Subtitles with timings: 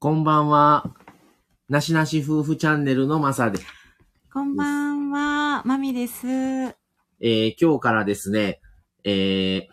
[0.00, 0.94] こんばんは。
[1.68, 3.58] なしなし夫婦チャンネルのまさで。
[4.32, 6.24] こんばんは、まみです。
[6.28, 8.60] えー今日からですね、
[9.02, 9.66] えー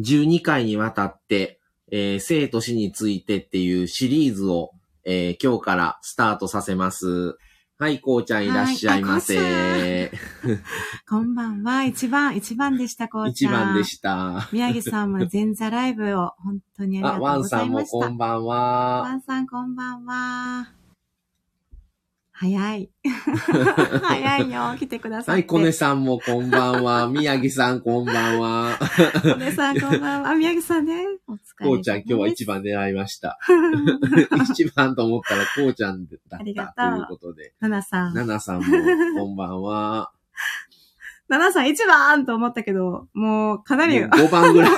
[0.00, 4.72] 12回にわたって、えー生と死についてっていうシリーズを、
[5.04, 7.38] えー今日からスタートさせます。
[7.78, 10.10] はい、こうちゃんいらっしゃいませ。
[11.08, 13.52] こんばんは、一番、一番でした、こうち一ゃん。
[13.52, 14.48] 番でした。
[14.50, 18.06] 宮城さんも前座ライブを本当にありがあ、とうワンさんもございました。
[18.06, 18.44] こんばん
[19.00, 19.14] ワは。
[19.14, 20.77] ンさんこんばんは。
[22.40, 22.88] 早い。
[24.00, 25.30] 早いよ、来てくださって。
[25.32, 27.08] はい、コネさんもこんばんは。
[27.10, 28.78] 宮城さんこんばんは。
[29.22, 30.34] コネさんこんばんは。
[30.36, 31.04] 宮城さんね。
[31.26, 33.40] お疲れ様こうちゃん今日は一番狙いました。
[34.52, 37.54] 一番と思ったらこうちゃんだったありがとうということで。
[37.58, 38.14] ナナさん。
[38.14, 38.64] ナナさんも
[39.18, 40.12] こんばんは。
[41.26, 44.72] ナナさん一番と思ったけど、もうかなりもう5番ぐらい。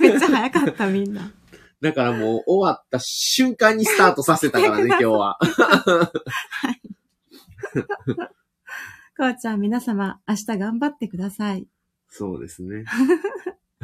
[0.00, 1.30] めっちゃ早かった、みんな。
[1.80, 5.38] だからもう終わった瞬間にスタートさせたからね、 今日は。
[9.16, 11.66] こうちゃん、皆様、明日頑張ってください。
[12.08, 12.84] そうですね。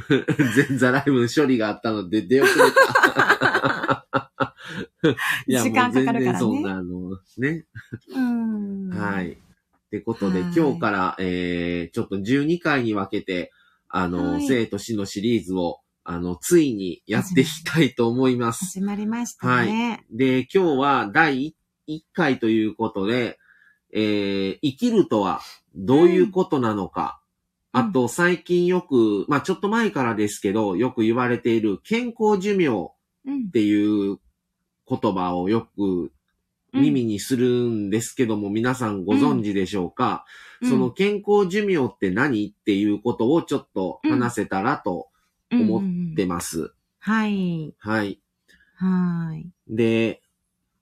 [0.09, 4.07] 前座ライブの処理があったので出遅れた。
[5.47, 7.67] いや、もう時間かかるからね全然そんな、あの、ね。
[8.09, 8.89] うん。
[8.91, 9.33] はい。
[9.33, 9.37] っ
[9.91, 13.53] てことで、はい今日から、えー、ちょっと12回に分けて、
[13.89, 18.67] あの、はい生と死のシリーズを、あの、ついにやっていきたいと思います。
[18.67, 20.05] 始まりましたね。
[20.11, 21.57] で、今日は第
[21.89, 23.39] 1回ということで、
[23.91, 25.41] えー、生きるとは
[25.75, 27.23] どういうことなのか、
[27.73, 27.81] うん。
[27.81, 32.69] あと最近よく、まあちょっと前からですけど、よく言われている健康寿命
[33.27, 33.47] うん。
[33.49, 33.51] っ。
[33.51, 34.19] ていう
[34.87, 36.13] 言葉をよく
[36.75, 40.27] 耳にするんですけども、皆さんご存知でしょうか、
[40.61, 40.69] うん。
[40.69, 42.49] その健康寿命って何？
[42.49, 45.09] っていうことをちょっと話せたらと
[45.63, 46.73] 思ってます。
[46.99, 47.75] はい。
[47.79, 48.21] はい。
[48.77, 49.47] はい。
[49.69, 50.23] で、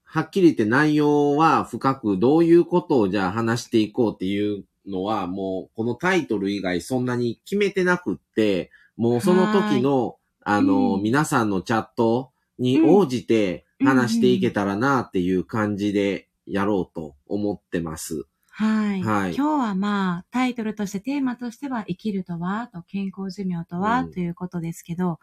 [0.04, 18.26] はっきり言って内容は深くどういうことをじゃあ話していこうっていうのはもうこのタイトル以外そんなに決めてなくって、もうその時のあの、うん皆さんのチャットに応じて話していけたらなっていう感じでやろうと思ってます。
[18.54, 19.02] はい。
[19.02, 19.34] はい。
[19.34, 24.12] 今日はまあ、タイトルとして、テーマとしては、生きるとはと健康寿命とは、うん。
[24.12, 25.20] ということですけど、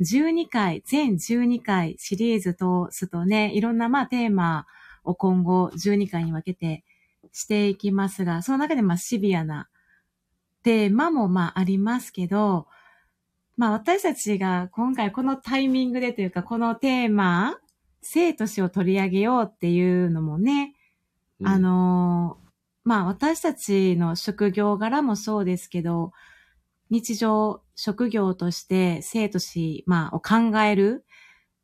[0.00, 4.66] 12回、全12回シリーズ通すとね、いろんなまあテーマ
[5.04, 6.82] を今後12回に分けて
[7.32, 9.68] していきますが、その中でまあシビアな
[10.64, 12.66] テーマもまあありますけど、
[13.56, 17.58] まあ私たちが今回このタイミングでというか、このテーマ、
[18.00, 20.74] 生と死を取り上げようっていうのもね、
[21.38, 21.46] うん。
[21.46, 22.41] あ、のー
[22.84, 26.12] まあ私たちの職業柄もそうですけど、
[26.90, 31.04] 日常職業として生と死、まあを考える、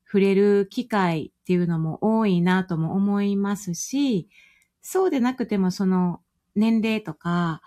[0.06, 4.28] 触れる機会っていうのも多いなとも思いますし、
[4.82, 6.22] そうでなくてもその
[6.56, 7.60] 年齢とか、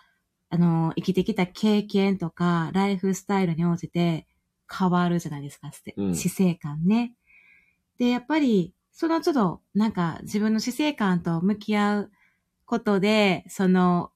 [0.50, 4.28] あの、生きてきた経験とか、ライフスタイルに応じて
[4.72, 7.14] 変わるじゃないですか、うん死生観ね。
[7.98, 12.12] で、やっぱり、その都度、なんか自分の死生観と向き合う
[12.72, 14.12] ことで、その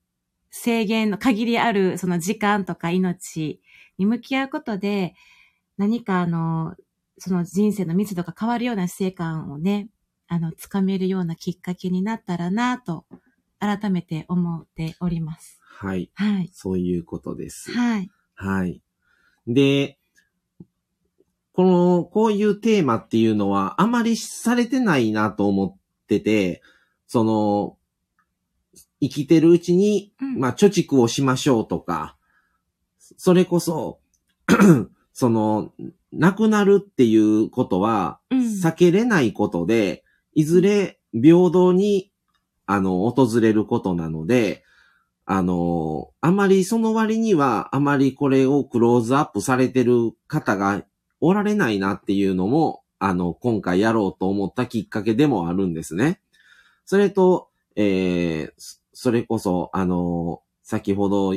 [0.50, 3.60] 制限の限りあるその時間とか命
[3.98, 5.14] に向き合うことで、
[5.78, 6.74] 何かあの、
[7.18, 9.90] その人生の密度が変わるような死生観をね、
[10.30, 13.06] あの、つかめるようなきっかけになったらなと、
[13.60, 15.60] 改めて思っております。
[15.62, 16.10] はい。
[16.14, 16.50] はい。
[16.54, 17.72] そういうことです。
[17.74, 18.10] はい。
[18.36, 18.82] はい。
[19.48, 19.98] で、
[21.52, 26.62] この、こういうテーマっていうのはあまりされてないなと思ってて、
[27.08, 27.78] その、
[29.10, 32.18] 生きてるうちに、うんまあ、貯蓄をしましょうとか、
[33.18, 34.00] それこそ、
[35.14, 35.72] その、
[36.12, 42.12] 亡くなるっていうことは、うん避けれないことで、いずれ平等に、
[42.66, 44.64] あの、訪れることなので、
[45.26, 50.84] あの、あまりその割には、あまりこれをクローズアップされてる方が
[51.20, 56.22] おられないなっていうのも、あの、今回やろうと思ったきっかけでもあるんですね。
[56.86, 61.36] それと、えー、それこそ、あの、先ほど、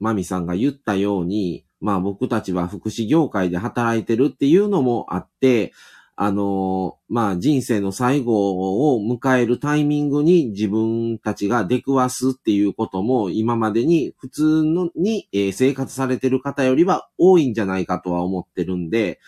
[0.00, 5.72] マミさんが言ったように、まあ僕たちは福祉業界で働いてるっていうのもあって、
[6.16, 19.20] あの、まあ人生の最後を迎えるタイミングに自分たちが出くわすっていうことも今までに普通のに、え生活されてる方よりは多いんじゃないかとは思ってるんで、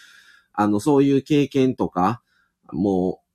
[0.55, 2.23] あの、そういう経験とか、
[2.73, 3.26] もう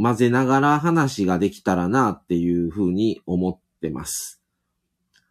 [0.00, 4.40] 混ぜながら話ができたらなっていうふうに思ってます。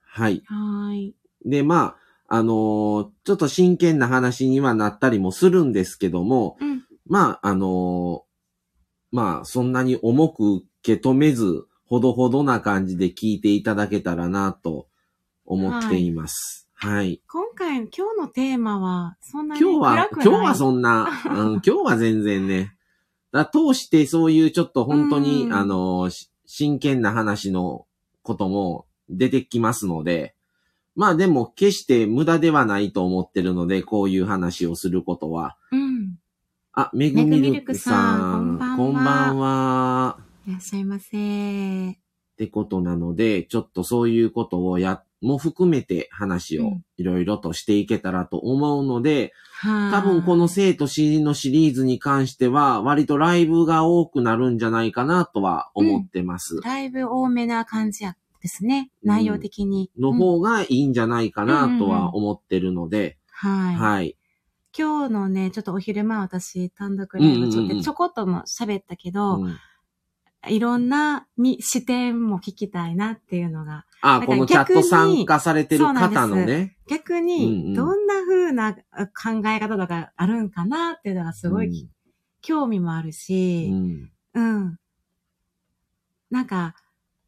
[0.02, 0.44] はい。
[0.46, 1.16] はーい。
[1.46, 1.96] で、ま
[2.28, 6.84] あ、あのーちょっと真剣な話にはなったりもするんですけども、うん。
[7.06, 8.24] まあ、あの
[9.12, 14.88] まあ、そんなに重く受け止めず、ほどほどな感じで聞いていただけたらなと
[15.46, 16.68] 思っています。
[16.74, 17.22] はい。
[17.28, 22.77] 今回、今日のテーマは、そんなに今日は暗、くない今日はそんな、うん、 今日は全然ね。
[23.46, 27.86] 通してそういうちょっと本当に、うんあの、し真剣な話の
[28.24, 30.34] ことも出てきますので、
[30.96, 35.58] まあでも決して無駄ではないと思ってるので、こういう話をすることは。
[35.72, 36.18] うん。
[36.74, 38.20] あ、めぐみるくさん。
[38.20, 40.20] めぐみるくさんこんばんんは。
[40.48, 41.92] いらっしゃいませ。
[41.92, 41.96] っ
[42.38, 49.92] てことなので、ちょっとそういうことをや、も含めて話をうんいろいろとしていけたらと思うので、はい。
[49.92, 56.60] 多分この生と死のシリーズに関しては、割とライブが多くなるんじゃないかなとは思ってます。
[56.62, 58.90] だいぶ多めな感じやですね。
[59.04, 59.92] 内容的に。
[59.96, 63.76] うんの方がいいんじゃないかなとは思ってるので、はい。
[63.76, 64.18] はい。
[64.78, 69.58] 今日のね、ちょっとお昼間私単独ライブちょっうんうんうんとちょこっとも喋ったけど、うん
[70.50, 76.78] いろんなみ視点も聞きたいなっていうのが、あ、このチャット参加されてる方のね。
[76.88, 78.80] 逆うんうんにどんな風な考
[79.48, 81.90] え方とかあるんかなっていうのがすごい
[82.42, 84.12] 興味もあるうし、ん。
[84.34, 84.80] うん。
[86.30, 86.76] なんか、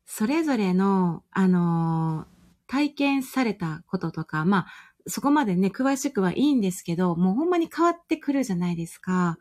[0.05, 2.39] それぞれの、あのー
[2.69, 4.67] 体験されたこととか、まあ、
[5.07, 9.39] そこまでね、詳しくはいいんですけど、もうほんまに変わってくるじゃないですか。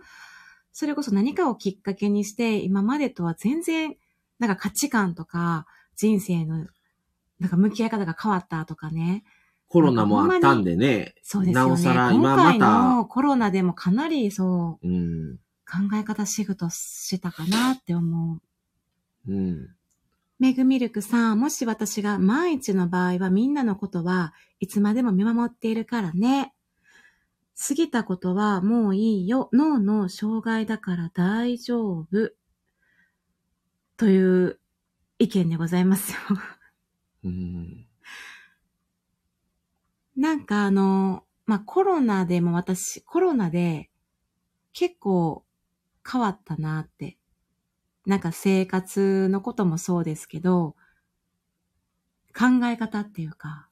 [0.72, 3.96] それこそ何かをきっかけにして、今までとは全然、
[4.38, 6.66] なんか価値観とか、人生の、
[7.38, 9.24] なんか向き合い方が変わったとかね。
[9.68, 11.14] コロナもあったんでね。
[11.22, 11.68] そうですよね。
[11.68, 15.36] なおさら今今回まのコロナでもかなりそう、うん。
[15.70, 18.40] 考え方シフトしたかなって思
[19.26, 19.32] う。
[19.32, 19.68] うん。
[20.38, 26.54] メグミルクさん、もし私が万一の場合はみんなのことはいつまでも見守っているからね。
[27.60, 29.50] 過ぎたことはもういいよ。
[29.52, 32.30] 脳の障害だから大丈夫。
[33.96, 34.60] という
[35.18, 36.18] 意見でございますよ。
[37.28, 37.86] うん。
[40.16, 43.90] なんかあの、まあ、コロナでも私、コロナで
[44.72, 45.44] 結構
[46.10, 47.18] 変わったなって。
[48.06, 50.74] なんか生活のこともそうですけど、
[52.34, 53.68] 考え方っていうか、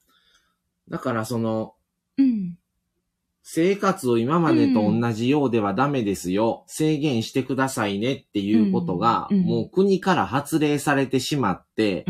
[0.89, 1.75] だからその、
[2.17, 2.57] うん。
[3.49, 6.65] 生活を今までと同じようではダメですよ。
[6.67, 12.03] 制限してくださいねっていうことが、もう国から発令されてしまって、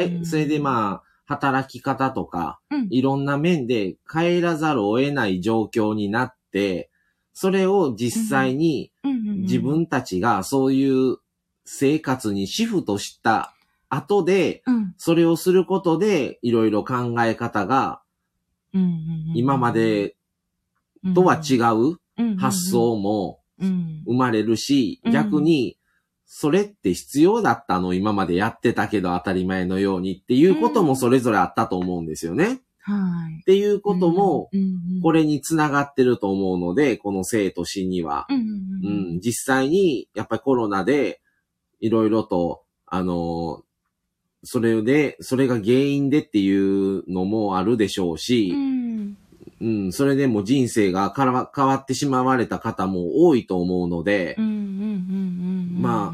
[0.00, 2.88] え、それでまあ、働き方とか、うん。
[2.90, 6.90] いろんな面で変えらざるを得ない状況になって、
[7.32, 11.18] それを実際に自分たちがそういう
[11.64, 13.54] 生活にシフトした
[13.88, 14.94] 後で、うん。
[14.98, 18.02] それをすることで、いろいろ考え方が
[19.36, 20.16] 今まで
[21.14, 24.02] とは違うう発想もうん。
[24.06, 25.12] 生まれるし、うん。
[25.12, 25.78] 逆に、
[26.26, 32.62] それって必要だったの今までやってたけど当たり前のようにっていうこともそれぞれあったと思うんですよね。
[32.80, 33.40] はい。
[33.42, 34.50] っていうことも、
[35.02, 38.26] これにつながってると思うので、この生と死には。
[38.30, 39.20] うん。
[39.20, 41.20] 実際に、やっぱりコロナで、
[41.80, 43.62] いろいろと、あの、
[44.42, 49.16] それで、それが原因でっていうのもあるでしょうしう、ん
[49.62, 54.34] うん、それでも人生が変わってしまわれた方も多いと思うので
[55.80, 56.12] ま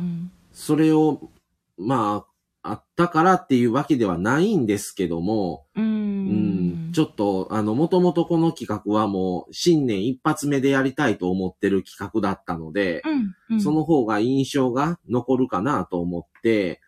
[0.52, 1.30] それを、
[1.78, 2.26] ま
[2.62, 13.60] あ、あったからっていうわけではないんですけども、ううんん、ちょっと、あの、もともとこの企画はもう、新年一発目でやりたいと思ってる企画だったので、うんうん。
[13.60, 16.80] その方が印象が残るかなと思って、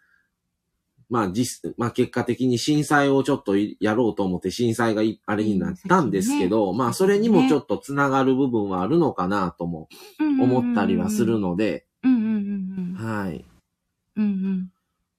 [1.10, 9.88] まあ実、まあ結果的に震災をちょっといやろうと思って震災がいあれになったんですけど、うんまあそれにもちょっとつながる部分はあるのかなとも
[10.18, 13.44] 思ったりはするので、うんうんうんうんはい。
[14.16, 14.70] うんうん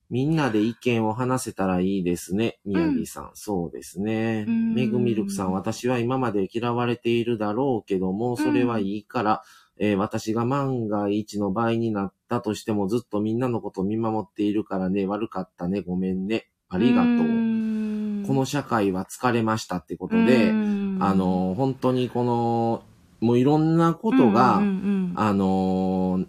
[0.10, 2.60] みんなで意見を話せたらいいですね。
[2.66, 3.32] 宮城さん。
[3.34, 4.44] そうですね。
[4.46, 9.42] うんめぐみるくさん、私は今まで嫌われているだろうけども、それはいいから、
[9.80, 16.48] えー私が万が一の場合になったとしてもずっとみんなのことを見守っているからね、悪かったね、ごめんね。
[16.70, 17.12] ありがとう。
[17.12, 22.84] んこの社会は疲れましたってことで、うんあの、本当にこの、
[23.20, 26.26] もういろんなことが、あのー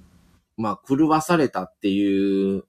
[0.56, 2.64] まあ、狂わされたっていう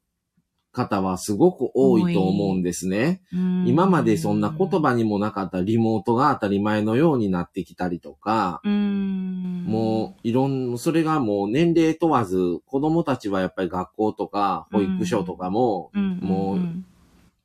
[0.73, 3.21] 方はすごく多いと思うんですね。
[3.31, 9.63] うん今までそんな言葉にもなかったリモートが当たり前のようになってきたりとか、うん。
[9.65, 16.19] もういろん、それがもう年齢問わず、子供たちはやっぱり学校とか保育所とかも、うん。
[16.21, 16.85] もうん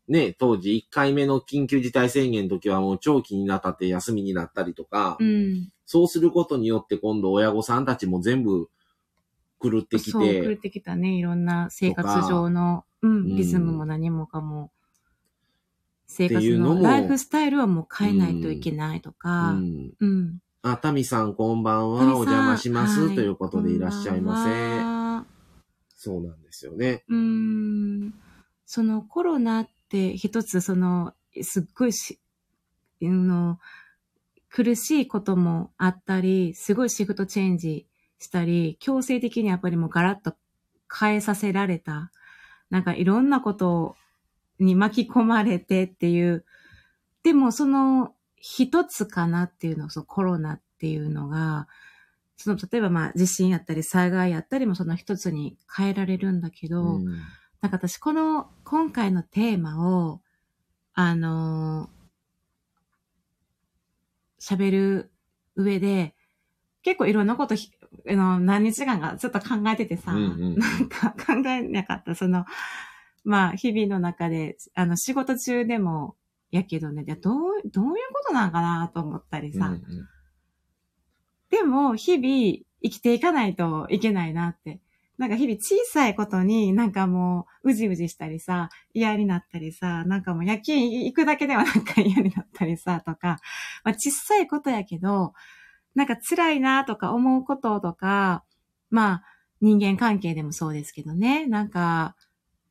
[0.08, 5.68] ね、当時1回目の緊急事態宣言の時はもう長期になったって休みになったりとか、うん。
[5.84, 8.68] そうすることによって今度親御さんたちも全部
[9.60, 11.10] 狂ってきそう、狂てっ、てきたね。
[11.10, 14.70] いろんな生活上の、うん、リズムも何もかも。
[16.06, 19.92] 生活のライフスタイルはもう変えないといけないとうか、ん。
[20.00, 20.38] うん。
[20.62, 22.04] あ、タミさんこんばんは。
[22.16, 24.50] お邪魔します、はいということでいらっしゃいませ。
[24.50, 25.26] こんばんは
[26.00, 27.04] そうなんですよね。
[27.08, 28.14] うーん。
[28.64, 32.20] そのコロナって一つその、すっごいし、
[33.02, 33.58] あの、
[34.48, 37.87] 苦しいこともあったり、すごいシフトチェンジ
[38.18, 40.34] したり、強制的にやっぱりもうガラッと
[40.92, 42.10] 変えさせられた。
[42.70, 43.96] なんかいろんなこと
[44.58, 46.44] に巻き込まれてっていう。
[47.22, 51.68] でもその一つかなっていうの、そのコロナっていうのが、
[52.36, 57.06] その例えばまあ地震やったり災害やったりもその一つに変えられるんだけど、うん
[57.60, 60.20] なんか私この今回のテーマを、
[60.94, 61.98] あのー
[64.40, 65.10] 喋る
[65.56, 66.14] 上で、
[66.82, 67.54] 結構いろんなこと、
[68.06, 72.14] の、何日間かずっと考えててさ、うんうんなんか考えなかった。
[72.14, 72.44] その、
[73.24, 76.16] まあ、日々の中で、あの、仕事中でも、
[76.50, 77.34] やけどね、どう、
[77.66, 79.82] どういうことなんかなと思ったりさ、うんうん
[81.50, 84.80] でも、日々生きていかないといけないなって。
[85.16, 93.40] なんか日々小さいことになんかもううじうじしたりさ、嫌になったりさ、なんかもう夜勤行くだけではなんか嫌になったりさ、とか、
[93.82, 95.32] まあ小さいことやけど、
[95.98, 98.44] なんか辛いなとか思うこととか、
[98.88, 99.22] まあ
[99.60, 102.14] 人間関係でもそうですけどね、なんか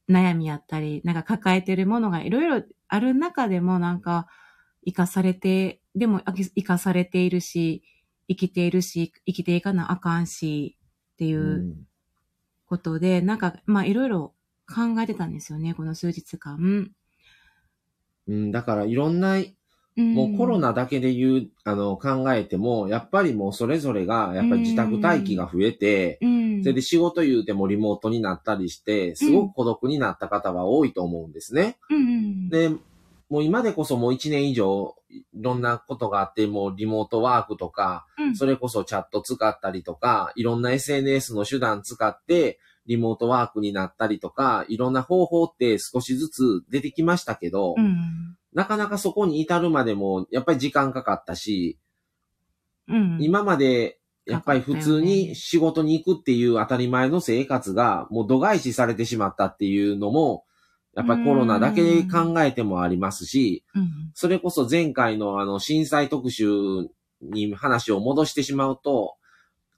[0.09, 4.27] 悩みやったり、なんか抱えてるものがいろいろある中でもなんか
[4.85, 7.83] 生かされて、でも生かされているし、
[8.29, 10.77] 生きているし、生きていかなあかんし、
[11.15, 11.87] っていううん
[12.67, 14.33] ことで、なんか、まあいろいろ
[14.67, 16.91] 考えてたんですよね、この数日間。
[18.27, 19.37] うん、だからいろんな、
[19.97, 31.77] もうコロナだけで言う、あの、考えても、やっぱりもうそれぞれが、やっぱり自宅待機が増えて、うん、それで仕事言うてもリモートになったりして、すごく孤独になった方は多いと思うんですね。
[32.49, 32.69] で、
[33.29, 38.35] もう今でこそもう1年以上、いろんなことがあって、もうリモートワークとか、うん。
[38.35, 51.77] それこそチャット使ったりとか、いろんな SNS の手段使って、リモートワークになったりとか、いろんな方法って少しずつ出てきましたけど、うん、なかなかそこに至るまでも、やっぱり時間かかったし、
[52.87, 60.43] うん、今まで、やっぱり普通に仕事に行くっていう当たり前の生活が、もう度外視されてしまったっていうのも、
[60.95, 66.47] やっぱりコロナだけで考えてもありますし、うん、それこそ前回のあの震災特集
[67.21, 69.17] に話を戻してしまうと、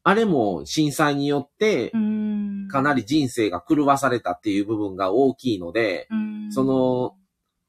[0.04, 7.19] あれも震災によってうん、かなり人生が狂わされたっていう部分が大きいので、うん、その、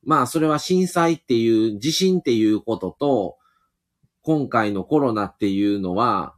[0.04, 3.36] まあそれは震災っていう地震っていうことと、
[4.22, 6.34] 今回のコロナっていうのは、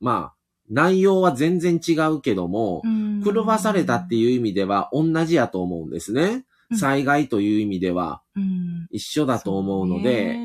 [0.00, 0.36] まあ
[0.68, 6.22] 内容は全然違うけども、うん、狂わされたっていう意味では同じやと思うんですね。
[6.22, 6.44] うん
[6.74, 10.36] 災害という意味ではうん、一緒だと思うので、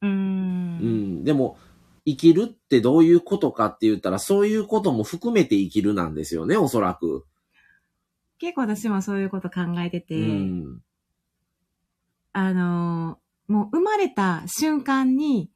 [0.00, 1.24] うん、うん。
[1.24, 1.56] でも、
[2.04, 7.24] 生きるってどういうことかって言ったら、そういうことも含めて生きるなんですよね、おそらく。
[8.38, 10.80] 結構私もそういうこと考えてて、うん。
[12.32, 15.50] あのーもう生まれた瞬間に、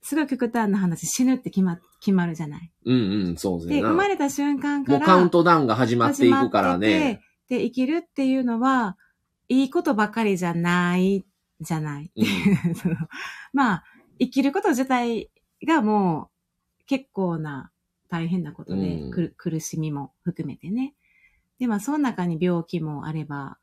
[0.00, 2.72] すごい極端な話、死ぬって決ま、決まるじゃない。
[2.86, 3.82] うんうん、そうですで、ね。
[3.82, 7.20] 生まれた瞬間から、もうカウントダウンが始まっていくからね。
[7.48, 7.58] て。
[7.58, 8.96] で、生きるっていうのは、
[9.48, 11.26] いいことばかりじゃない、
[11.60, 12.10] じゃない。
[12.16, 12.96] うん その
[13.52, 13.84] まあ、
[14.18, 15.30] 生きること自体
[15.66, 16.30] がも
[16.80, 17.70] う結構な
[18.08, 20.94] 大変なことで、うん苦しみも含めてね。
[21.58, 23.58] で、まあ、その中に病気もあれば、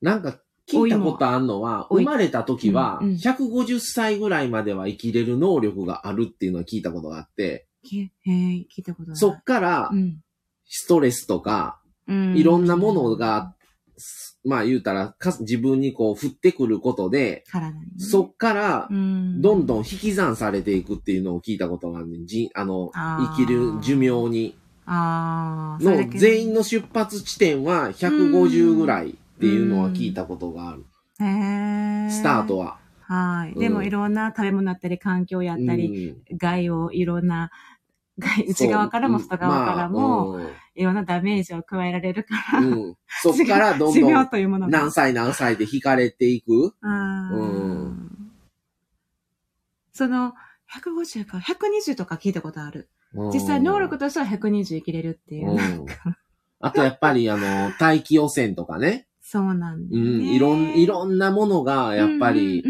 [0.00, 0.38] なんか
[0.70, 8.30] 聞いたことあるのは、生まれた時は、うんうん150歳ぐらいまでは生きれる能力があるっていうのは聞いたことがあって、きへえ、
[8.74, 9.16] 聞いたことない。
[9.16, 10.20] そっからう、ん。
[10.66, 13.54] ストレスとか、うんいろんなものが、
[14.44, 22.18] まあ言うたら、か自分にこう降ってくることで、ね、そっからう、ん、どんどん引き算されていくっていうのを聞いたことがあるね。
[22.24, 24.56] じあの、あー生きる寿命に。
[24.90, 30.84] のけ全員の出発地点は150ぐらいっていうのは聞いたことがある。
[31.20, 32.78] へースタートは。
[33.02, 33.52] はい。
[33.52, 37.50] うんでもいろんな食べ物だったり、環境やったり、うん害をいろんな、
[38.18, 44.78] 害内側からも外側からも、まあいろんなダメージを加えられるから、うんうん そっからどん寿どん命というものが。
[44.78, 46.74] 何歳何歳で引かれていく。
[46.82, 48.32] うん
[49.92, 50.34] その、
[50.72, 52.88] 150か、120とか聞いたことある。
[53.32, 55.52] 実際能力としては120生きれるっていう。
[55.52, 55.86] うん
[56.60, 59.07] あとやっぱりあの、大気汚染とかね。
[59.30, 60.34] そうなんだようん、ね。
[60.34, 62.64] いろん、いろんなものがやっぱり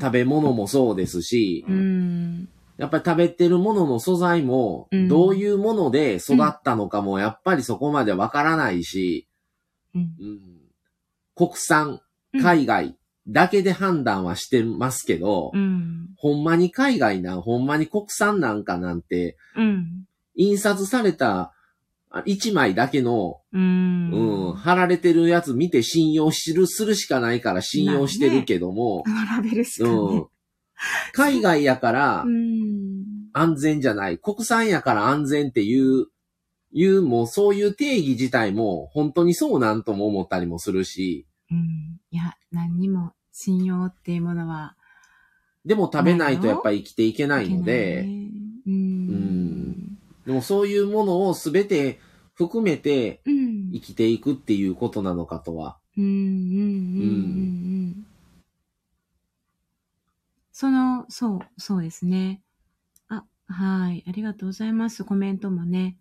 [0.00, 2.48] 食べ物もそうですしう、ん。
[2.78, 9.28] やっぱり食べてるものの素材もうん、どういうもので育ったのかも、やっぱりそこまでわからないし、
[9.94, 10.00] うん。
[10.00, 10.40] うん
[11.34, 12.00] 国産、
[12.32, 12.96] うん海外
[13.28, 16.08] だけで判断はしてますけど、うん。
[16.16, 20.06] ほんまに海外なん、ほんまに国産なんかなんて、うん。
[20.34, 21.52] 印刷されたあ
[22.26, 24.10] 一枚だけの、うん。
[24.10, 30.26] うん、貼られてるやつ見て信用する、するしかないから信用してるけども、 あのラベルしかねうん。。
[31.12, 33.04] 海外やからうん。
[33.32, 36.06] 安全じゃない、国産やから安全っていう、
[36.72, 42.00] いう、もうそういう定義自体も本当にそうなんとも思ったりもするし、うん。
[42.10, 44.76] いや、何にも信用っていうものは。
[45.64, 48.02] でも食べないとやっぱり生きていけないので、
[48.66, 48.70] う。
[48.70, 49.51] うんん。
[50.26, 52.00] でもそういうものをすべて
[52.34, 53.72] 含めてうん。
[53.72, 55.78] 生きていくっていうことなのかとは。
[55.96, 56.04] うん。
[56.04, 56.10] うん。
[56.10, 57.06] うん。
[57.06, 57.08] う
[57.90, 58.06] ん。
[60.52, 62.42] その、そう、そうですね。
[63.08, 64.04] あ、はい。
[64.06, 65.04] ありがとうございます。
[65.04, 65.98] コメントもね、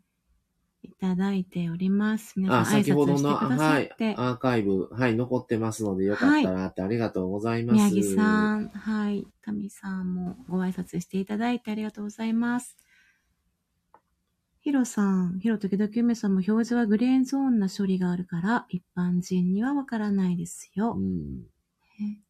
[0.84, 2.34] いただいております。
[2.38, 3.90] 皆あ、さん挨先ほどの、拶してくださはい。
[4.18, 7.94] アーカイブ、はい、残ってますので、よかったらってありがとうございます。
[7.94, 9.26] 宮城さん、はい。
[9.42, 12.78] タミさんもご挨拶していただいてありがとうございます。
[14.64, 20.94] ヒロさん、ヒロ時々梅さんも表示はグレーゾーンな処理があるから、一般人にはわからないですよ。
[21.00, 21.38] うん。
[22.00, 22.22] ね。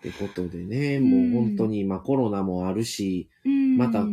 [0.00, 1.32] ってことでね、うん。
[1.32, 3.76] もう本当に今コロナもあるし、うん。
[3.76, 4.04] また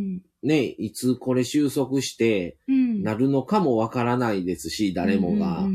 [0.44, 3.02] ね、いつこれ収束してうん。
[3.02, 5.66] なるのかもわからないですし、誰もが。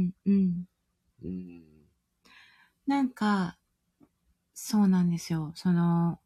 [2.87, 3.57] なんか、
[4.53, 5.51] そうなんですよ。
[5.55, 6.19] その、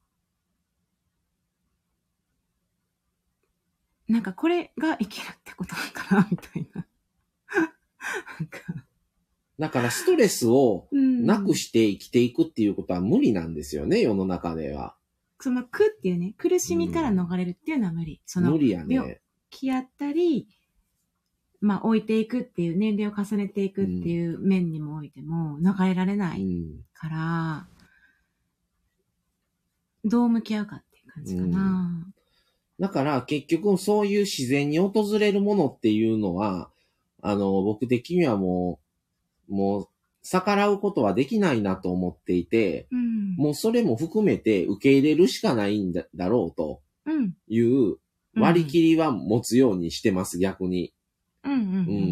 [4.11, 6.85] なんかこれが生きるってことなのかなみたいな。
[8.39, 8.59] なんか、
[9.57, 14.95] だからストレスをうんなくして生きていくっていうことは無理なんですよね、世の中では。
[15.39, 18.21] その苦っていうね、苦しみから逃れるっていうのは無理。
[18.25, 19.21] その無理や病ね。
[19.49, 20.49] 気やったり、
[21.61, 26.83] まあ置いていくっていう、年齢を重ねていくっていう面にもおいても逃れられないうん。
[26.93, 27.67] から、
[30.03, 32.07] どう向き合うかっていう感じかな。
[32.81, 36.71] だから結局そういう自然に訪れるものっていうのは、
[37.21, 38.79] あの、僕的にはも
[39.47, 39.87] う、もう
[40.23, 43.35] 逆らうことはできないなと思っていて、うん。
[43.35, 47.33] もうそれも含めて受け入れるしかないんだだろうとうん。
[47.47, 47.97] いう
[48.35, 50.91] 割り切りは持つようにしてます、逆に。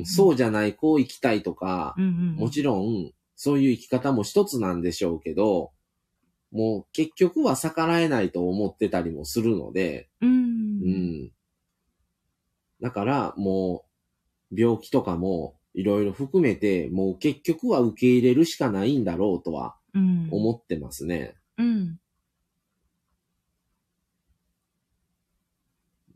[0.05, 2.36] そうじゃない、こう生きたいとか、うんうん。
[2.36, 5.71] もちろん、そういう生き方も一つなんでしょうけど、
[6.51, 10.29] もう結局は逆らえないと思ってたりもするので、うん。
[10.29, 11.31] うん。
[12.81, 13.85] だから、も
[14.51, 20.27] う、病気とかも、いろいろ含めて、もう結局は受け入れるしかないんだろうとはうん。
[20.31, 21.35] 思ってますね。
[21.57, 21.99] うん。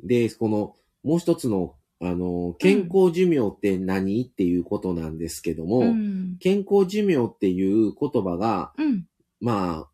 [0.04, 6.38] で、この、もう一つの、あの、健康寿命って何、っていうことなんですけども、うん。
[6.39, 9.06] 健康寿命っていう言葉が、うん。
[9.39, 9.89] まあ、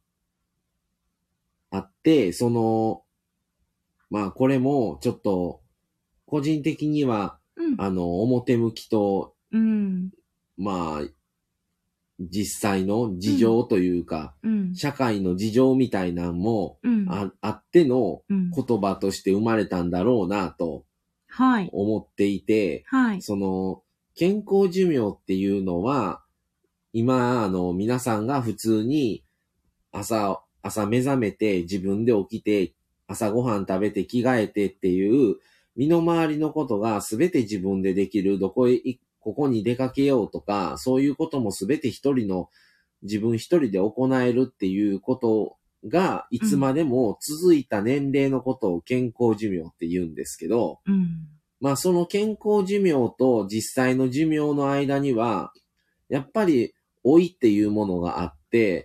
[1.71, 3.03] あって、その、
[4.09, 5.61] まあこれもちょっと、
[6.25, 7.75] 個人的には、うん。
[7.81, 10.11] あの、表向きと、うん。
[10.57, 11.09] まあ、
[12.19, 14.75] 実際の事情というか、うん。
[14.75, 17.05] 社会の事情みたいなんもうん。
[17.09, 18.51] ああってのうん。
[18.51, 20.85] 言葉として生まれたんだろうなと
[21.27, 21.69] はい。
[21.71, 23.21] 思っていて、はい。
[23.21, 23.83] その、
[24.15, 26.23] 健康寿命っていうのは、
[26.91, 29.23] 今、あの、皆さんが普通に
[29.91, 32.73] 朝、朝目覚めて自分で起きて、
[33.07, 35.37] 朝ごはん食べて着替えてっていう、
[35.75, 42.49] 身の回りのことが全て自分でできる、どこへい、ここに出かけようとか、そういうことも全て一人の、
[43.01, 51.27] 自分一人で行えるっていうことが、いつまでも続いた年齢のことを健康寿命って言うんですけど、うん。
[51.61, 55.53] まあその健康寿命と実際の寿命の間には、
[56.09, 58.38] やっぱり老いっていうものがあって、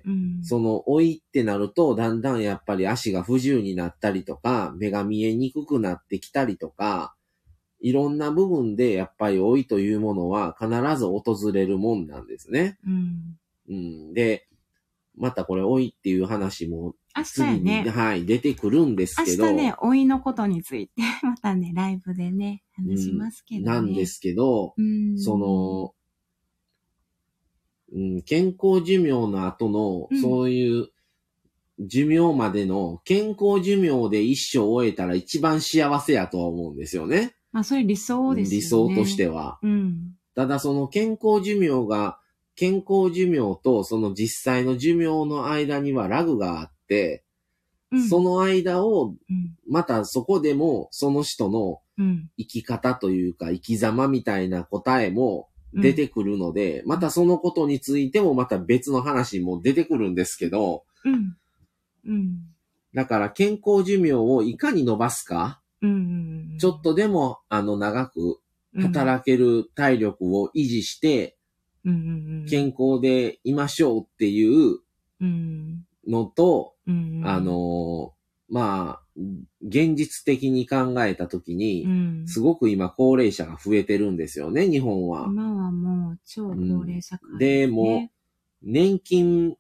[0.05, 0.45] うん。
[0.45, 7.15] その老いってなるとだんだんやっぱり足が不自由になったりとか、目が見えにくくなってきたりとか、
[7.81, 12.79] いろんな部分でやっぱり老いというものは必ず訪れるもんなんですね。
[12.87, 13.39] うん。
[13.69, 14.15] うん。
[14.15, 14.49] で、
[15.17, 17.89] またこれ老いっていう話も明日ね。
[17.89, 23.67] はい、出てくるんです明けど、日ね、老いのことについて、 またね、ライブでね、話しますけどね。
[23.67, 25.19] なんですけど、うん。
[25.19, 25.95] その、
[27.95, 30.89] うん、健康寿命の後のう、んそういう
[31.79, 37.35] 寿命までの健康寿命で一生終えたら一番幸せやとは思うんですよね。
[37.53, 38.63] まあ、それ理想ですよね。
[38.63, 39.59] 理想としては。
[39.63, 40.15] うん。
[40.35, 42.19] ただその健康寿命が、
[42.57, 47.25] 健康寿命とその実際の寿命の間にはラグがあって、
[47.91, 49.57] うんその間を、うん。
[49.69, 52.29] またそこでも、その人のうん。
[52.37, 61.37] 生き方というか、生き様みたいな答えも出てくるので、またそのことについてもまた別の話も出てくるんですけど、うん。
[62.07, 62.39] うん。
[62.95, 66.57] だから健康寿命をいかに伸ばすか、うん。
[66.59, 68.39] ちょっとでも、あの、長く
[68.81, 71.37] 働ける体力を維持して、
[71.85, 72.47] うんうんうん。
[72.49, 74.79] 健康でいましょうっていう
[75.21, 75.85] うん。
[76.07, 77.23] のと、うん。
[77.25, 78.14] あ、のー
[78.49, 79.03] まあ、
[79.63, 82.27] 現実的に考えたときうに、ん。
[82.27, 85.27] すごく今高齢者が増えてるんですよね、日本は。
[85.29, 88.11] 今はもう超高齢社会、で、もう、
[88.63, 89.57] 年金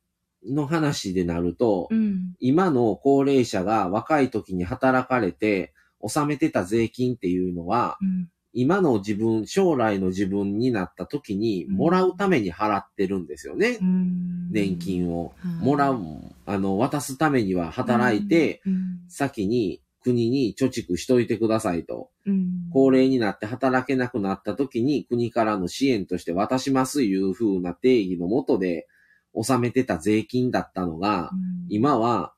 [0.47, 2.35] の話でなると、うん。
[2.40, 8.29] 今の高齢者が若い時に働かれて、納めてた税金っていうのは、うん。
[8.54, 13.78] 今の自分、将来の自分になった時に、もらうために払ってるんですよね。
[13.80, 14.50] うん。
[14.50, 15.34] 年金を。
[15.38, 15.98] はいもらう、
[16.46, 19.00] あの、渡すためには働いて、うん。
[19.08, 22.10] 先に国に貯蓄しといてくださいと。
[22.26, 22.68] うん。
[22.72, 28.86] 高齢になって働けなくなった時に国からの支援として渡しますいう風な定義のもとで
[29.32, 32.34] 納めてた税金だったのが、うん、今は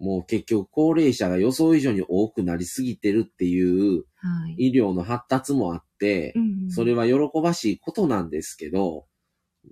[0.00, 4.68] もう結局高齢者が予想以上に多くなりすぎてるっていうはい。
[4.68, 9.06] 医療の発達もあって、うんそれは喜ばしいことなんですけど、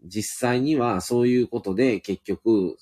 [0.05, 2.77] 実際にはそういうことで結局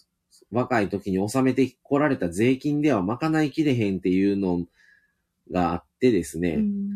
[0.51, 4.65] 若い時に納めてこられた税金では賄いきれへんっていうの
[5.51, 6.87] があってですね、うん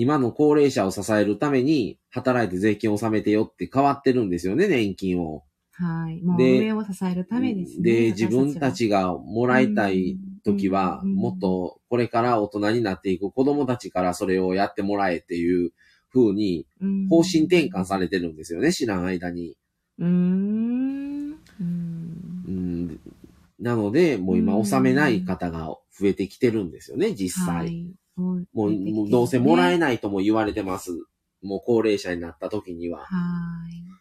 [0.00, 5.42] 今の高齢者を支えるために働いて税金を納めてよって変わってるんですよね、年金を。
[5.80, 6.20] はい。
[6.22, 7.82] もうで上を支えるためですね。
[7.82, 15.70] で、私自分たちがもらいたい時は、うんもっとこれから大人になっていく子供たちからそれをやってもらえっていう
[16.12, 16.66] 風に
[17.08, 19.56] 方針転換されてるんですよね、知らん間に。
[19.98, 21.38] うーん。
[21.60, 21.88] うん
[22.46, 23.00] うん、
[23.60, 25.66] なので、もう今うん納めない方が
[25.98, 27.56] 増えてきてるんですよね、実際。
[27.56, 27.94] はい。
[28.16, 29.78] もうどうせもらえない。
[29.78, 30.90] ないとも言われてます。
[31.42, 33.00] もう高齢者になった時には。
[33.00, 33.06] は
[33.70, 33.97] い。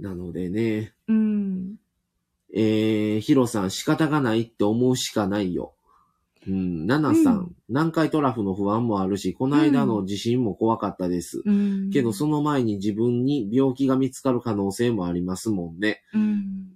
[0.00, 1.76] なのでね、うん。
[2.52, 5.74] えー、ヒロさん仕方がないって思うしかないよ。
[6.48, 11.40] うん、ナナさん、うん南海トラフの不安もあるし、この間の地震も怖かったです。
[11.44, 11.90] うん。
[11.92, 16.02] けど、その前に自分に病気が見つかる可能性もありますもんね。
[16.12, 16.66] うん。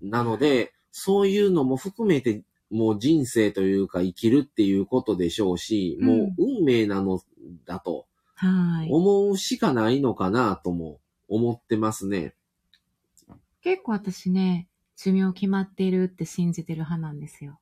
[0.00, 7.20] なので、そういうのも含めて、もう人生というか生きるっていうことでしょうし、うんもう運命なの
[7.66, 8.88] だとはい。
[8.90, 12.34] 思うしかないのかなとも思ってますね。
[13.62, 17.60] 結構私ね、寿命決まっているって信じてる派なんですよ。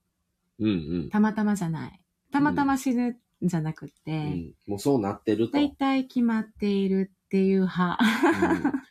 [0.58, 0.70] うんう
[1.06, 1.10] ん。
[1.10, 2.00] たまたまじゃない。
[2.32, 5.52] たまたま死ぬんじゃなくって、うん、もうそうなってると。
[5.52, 7.98] 大体決まっているっていう派。
[8.00, 8.86] うん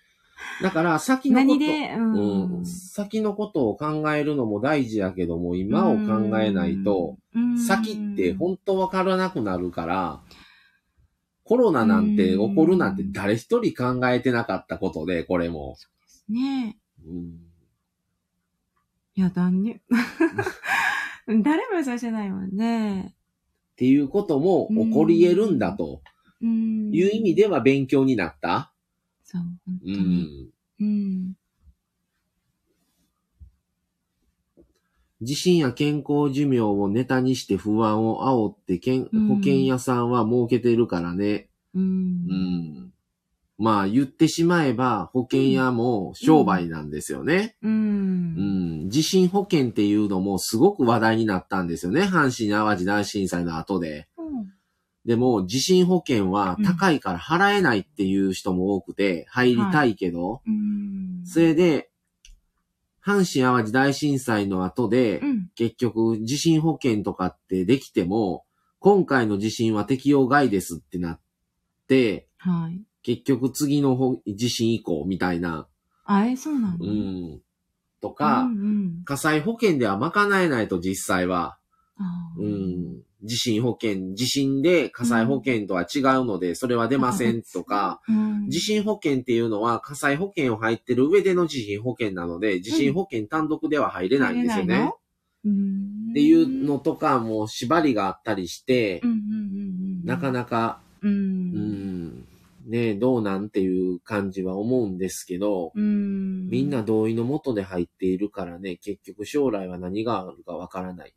[0.61, 2.57] だから、先のこと、何で、うん。
[2.57, 10.21] うん、先のことを考えるのも大事やけども、今を考えないと、うん、先って本当わからなくなるから、
[11.43, 15.75] コロナなんて起こるなんて誰一人考えてなかったことで、これも。
[16.29, 16.77] ね。
[19.15, 19.81] いや、だね。
[21.27, 23.15] 誰も予想してないもんね。
[23.73, 26.01] っていうことも起こり得るんだと
[26.41, 26.93] うん。
[26.93, 28.71] いう意味では勉強になった。
[29.23, 30.53] そう、本当うに。
[30.79, 30.83] ん。
[30.83, 31.33] うん。
[35.21, 41.49] 自身や健康寿命をネタにして不安を煽ってけん保険屋さんは儲けてるからね。
[41.73, 41.83] うん。
[41.83, 42.93] うん。
[43.57, 47.55] まあ言ってしまえば保険屋も商売なんですよね。
[47.61, 47.67] う。
[47.67, 48.89] うんん。
[48.89, 52.01] 地震保険っていうのもすごく話題になったんですよね。
[52.01, 54.07] 阪神淡路大震災の後で。
[54.17, 54.51] うん。
[55.05, 61.23] でも地震保険は高いから払えないっていう人も多くて入りたいけど、うん。
[61.25, 61.89] それで、
[63.05, 65.49] 阪神淡路大震災の後で、うん。
[65.55, 68.45] 結局地震保険とかってできても、
[68.79, 71.19] 今回の地震は適用外ですってなっ
[71.87, 72.81] て、はい。
[73.05, 75.67] 結局次のほ地震以降みたいな、
[76.05, 76.77] あえ、そうなの？
[76.79, 77.41] うん、
[78.01, 79.03] とか、うんうん。
[79.05, 81.59] 火災保険では賄えないと実際は、
[82.39, 88.49] うん、地震保険、地震で火災保険とは違うので、それは出ませんとか、 うん。
[88.49, 94.91] 地震保険っていうのは火災保険を入ってる上での地震保険なので、地震保険単独では入れないんですよね。
[95.43, 96.09] うん。
[96.09, 100.05] っていうのとかも縛りがあったりしてうん、うんうんうん。
[100.05, 101.07] なかなか、う。
[101.07, 102.25] うんん、
[102.65, 106.47] ねどうなんていう感じは思うんですけど、うん。
[106.49, 111.13] みんな同意のもとで入っているからね、結局将来は何があるかわからない。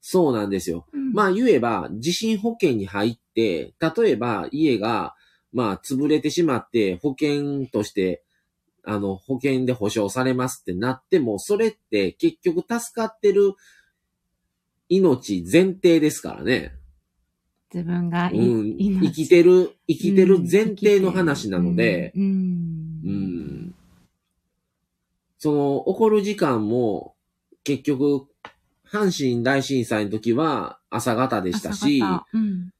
[0.00, 0.86] そうなんですよ。
[0.92, 5.14] うん、まあ言えば、地震保険に入って、例えば家が、
[5.52, 8.22] まあ潰れてしまって保険として、
[8.84, 13.54] あの、保険で保証されますってなっても、それって結局助かってる
[14.88, 16.72] 命前提ですからね。
[17.74, 22.22] 自分がい、うん、命生きてる、生きてる前提の話なので、うん。
[22.22, 22.30] うん
[23.04, 23.74] うん。
[25.38, 27.16] その、起こる時間も、
[27.64, 28.28] 結局、
[28.88, 32.00] 阪神大震災の時は朝方でしたし、
[32.32, 32.70] うん。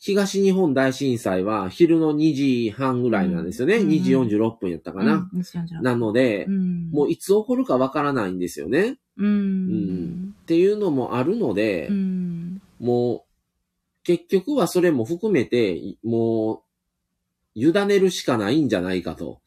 [0.00, 3.76] 東日本大震災は昼の2時半ぐらいなんですよね。
[3.76, 5.28] うん2時46分やったかな。
[5.32, 5.40] うん。
[5.40, 6.90] 46なので、うん。
[6.90, 8.92] もういつ起こるかわからないんですよね。
[8.92, 10.34] っうん。
[10.46, 12.62] ていうのもあるので、うん。
[12.78, 13.27] もう、
[14.08, 16.62] 結局はそれも含めて、も
[17.54, 19.42] う、委ねるしかないんじゃないかと、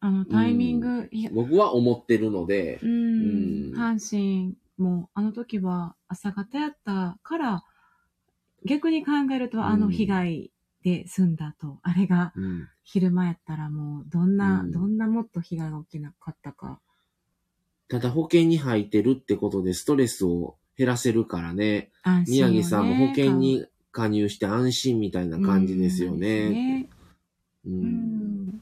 [0.00, 2.78] あの、タイミング、いや、僕は思ってるので。
[2.82, 2.90] う、ん。
[2.90, 3.72] うん。
[3.74, 7.64] 阪神も、あの時は朝方やったから、
[8.66, 10.52] 逆に考えると、あの被害
[10.84, 12.68] で済んだと、あれがうん。
[12.82, 14.70] 昼間やったらもう、どんな、うん。
[14.70, 16.78] どんなもっと被害が起きなかったか。
[17.88, 21.90] ただ保険に入ってるってことでストレスを減らせるからね。
[22.26, 26.88] 宮城さんも保険に加入して安心みたいな感じですようんね。
[27.66, 27.84] ううん
[28.48, 28.60] ん。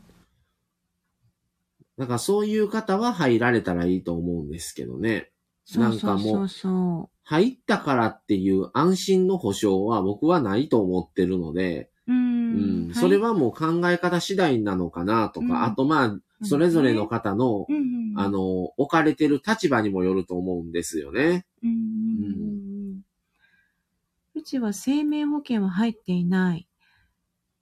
[1.99, 5.31] だからそういう方は入られたらいいと思うんですけどね。
[5.77, 12.13] なんかもそう入ったからっていう安心の保証は僕はないと思ってるので、う。
[12.13, 12.87] うん。
[12.89, 18.13] うん、それはもう考え方次第なのかなとか、うんあとまあ、それぞれの方の、うん、うん。
[18.17, 21.47] あの、置かれてる立場にもよると思うんですよね。
[21.63, 22.09] うん
[24.35, 26.69] うちは生命保険は入っていない。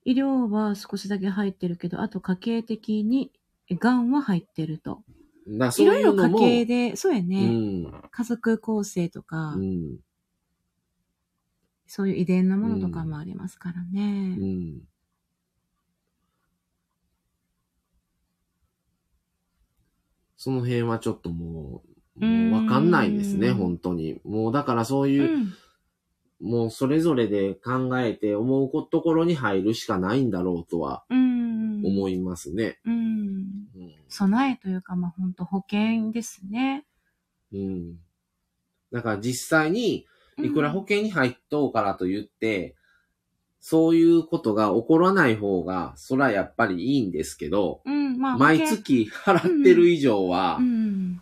[0.05, 3.33] 医療は少しだけ入ってるけど、あと家計的に、
[3.71, 5.03] がんは入ってると。
[5.49, 9.97] だそういろいろ家計で、そうやうね、ん、家族構成とか、うん、
[11.87, 14.37] そういう遺伝のものとかもありますからね。
[14.39, 14.81] うん。
[20.37, 21.83] その辺はちょっとも
[22.18, 24.20] う、もうわかんないですね、うん本当に。
[24.25, 25.53] もうだからそうういう、ん。
[26.40, 31.83] もうそれぞれで考えて思うところに入るしかないんだろうとはうん。
[31.85, 32.79] 思いますね。
[32.85, 32.94] うん。
[32.94, 33.94] うん。
[34.09, 36.87] 備えというか、まあ本当保険ですね。
[37.53, 37.96] うん。
[38.92, 40.07] だから実際に、
[40.38, 42.76] いくら保険に入っとうからと言って、
[43.61, 51.21] そういうことが起こらない方が、そらやっぱりいいんですけど、うん、まあ、毎月払ってる以上はう、ん、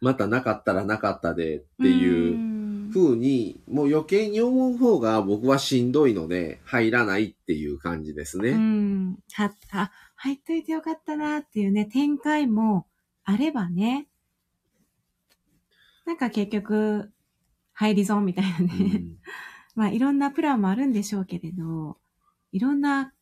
[0.00, 2.54] またなかったらなかったでっていううん
[2.94, 8.52] 風に、もう余計に思う方が僕はしんどいので、入らないっていう感じですうね。
[8.52, 9.18] ん。
[9.32, 12.86] は、あ、入っといてよかったなっていうね、展開も
[13.24, 14.06] あればね。
[16.06, 17.10] なんか結局、
[17.72, 19.02] 入り損みたいなうね。
[19.76, 21.98] んまあいろんなプランもあるんでしょうけれど、
[22.52, 23.12] いろんな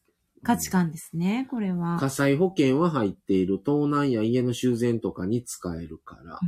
[0.42, 1.98] 価値観ですね、これは。
[1.98, 6.34] 火災保険は入っている盗難や家の修繕とかに使えるから。
[6.34, 6.38] う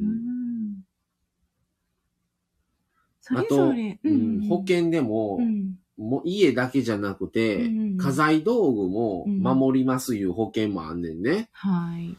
[0.00, 0.84] うんん。
[3.20, 5.76] それあと、ぞれ、うん保険でも、うん。
[5.98, 11.48] もう家だけじゃなくて、うん家財道具もうん守りますいう保険もあんねんね。
[11.52, 12.16] はい。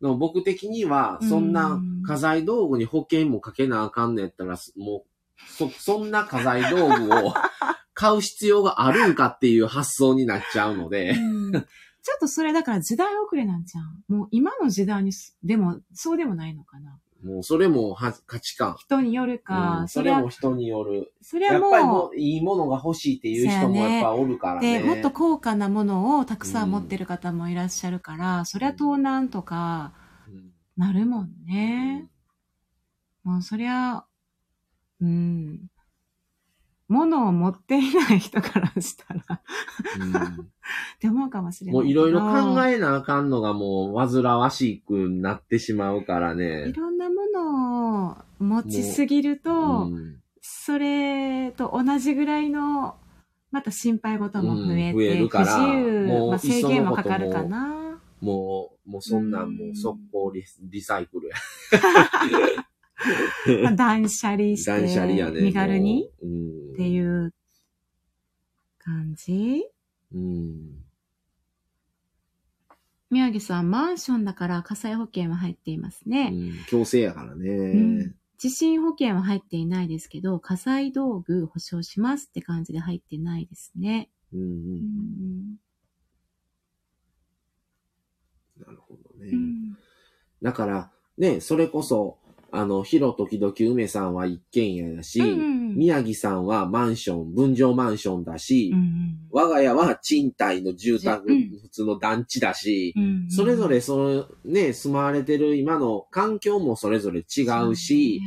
[0.00, 5.07] 僕的には、そんうなん家財道具に保険もかけなあかんねやったら、もう、
[5.46, 7.34] そ、そんな家財道具を
[7.94, 11.66] 買う必要があるんかっていう発想になっちゃうので、うん
[12.00, 14.02] ちょっとそれだから時代遅れなんじゃん。
[14.08, 16.98] もう今の時代にす、でも、そうでもないのかな？
[17.22, 18.76] もうそれもは価値観。
[18.78, 21.12] 人によるか、うんそれも、人による。
[21.20, 24.78] それはやっぱりももういいものが欲しいっていう人もやっぱおるからう、ね。
[24.80, 29.92] で、もっと高価なものをたくさん持ってる方もいらっしゃるから、そりゃ盗難とか
[30.28, 32.08] うんなるもんね。
[33.22, 34.04] もうそりゃ、
[35.00, 35.70] うん。
[36.88, 39.42] 物を持っていない人からしたら、っ
[40.98, 41.74] て思うかもしれない。
[41.74, 46.72] もういろいろ考えなあかんのがもう煩わしくなってしまうからいね。
[46.72, 52.96] ろんなものを持ちすぎると、うんそれと同じぐらいの、
[53.50, 55.58] また心配事も増えて、うん増えるから
[56.28, 58.00] まあ、制限もかかるかな。
[58.20, 61.36] もう、もうそんなんもう速攻リリサイクルや。
[63.62, 65.40] ま あ断捨離して、断捨離やね。
[65.42, 66.08] 身軽に。
[66.08, 67.32] っていう
[68.78, 69.64] 感じ？
[70.12, 70.84] うん。
[73.10, 76.30] 宮城さん、マンションだから火災保険は入っていますうね。
[76.30, 77.72] ん強制やからね。
[78.04, 84.10] ん地震保険は入っていないですけど、火災道具保証しますって感じで入ってないですね。
[84.32, 84.44] うんう。
[84.44, 84.52] うん
[85.54, 85.56] ん
[88.60, 89.30] なるほどね。
[89.32, 89.78] うん
[90.40, 92.16] だから、ね、それこそ、
[92.50, 108.20] あの、広時々梅さんは一軒家だし、うんうん宮城さんはマンション、分譲マンションだし、うんうん我が家は賃貸の住宅、うん普通の団地だし、うんそれぞれそのね、住まわれてる今の環境もそれぞれ違うし、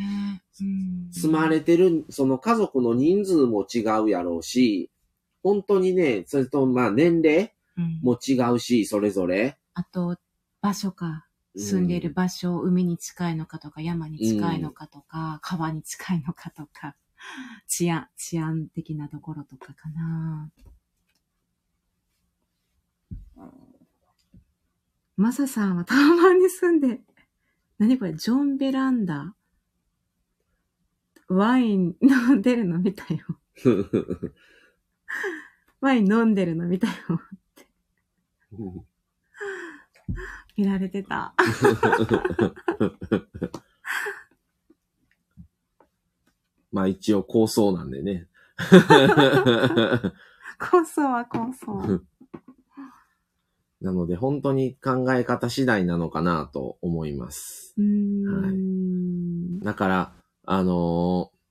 [0.52, 0.68] そう
[1.12, 4.92] 住まわれてるその家族の人数も違うやろうし、
[5.44, 8.00] 本当にね、それとまあ年齢うん。
[8.04, 9.58] も違うし、それぞれ。
[9.74, 10.18] あと、
[10.62, 11.26] 場所か。
[11.56, 16.96] 住んでいる場所、海に近いのかとか、山に近いのかとか、川に近いのかとか、
[17.68, 20.52] 治安、治安的なところとかかな。
[25.18, 27.02] マサさんはタワマンに住んで、
[27.78, 29.36] 何これ、ジョンベランダ
[31.28, 33.40] ワイン飲んでるの見たよ。
[35.80, 36.94] ワイン飲んでるの見たよ。
[40.62, 41.34] 見られてた。
[46.72, 48.28] まあ一応構想なんでね。
[50.60, 52.02] 構想は構想。
[53.82, 57.74] なので本当に考え方次第なのかなと思います。
[57.80, 59.60] うーん。
[59.62, 60.14] だから、
[60.46, 61.42] あのー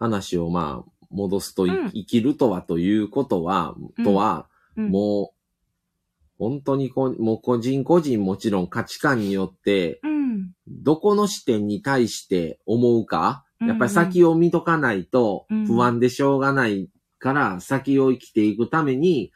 [0.00, 4.46] 話をまあ戻すとい、うん生きるとはということは、うんとは、
[4.76, 5.37] うんもう、
[6.38, 10.52] 本当にこう、もう個人個人もちろん価値観によって、うん。
[10.68, 19.32] どこの視点に対して思うか、うんやっぱり先を見とかないとうん不安でしょうがないから、先を生きていくために、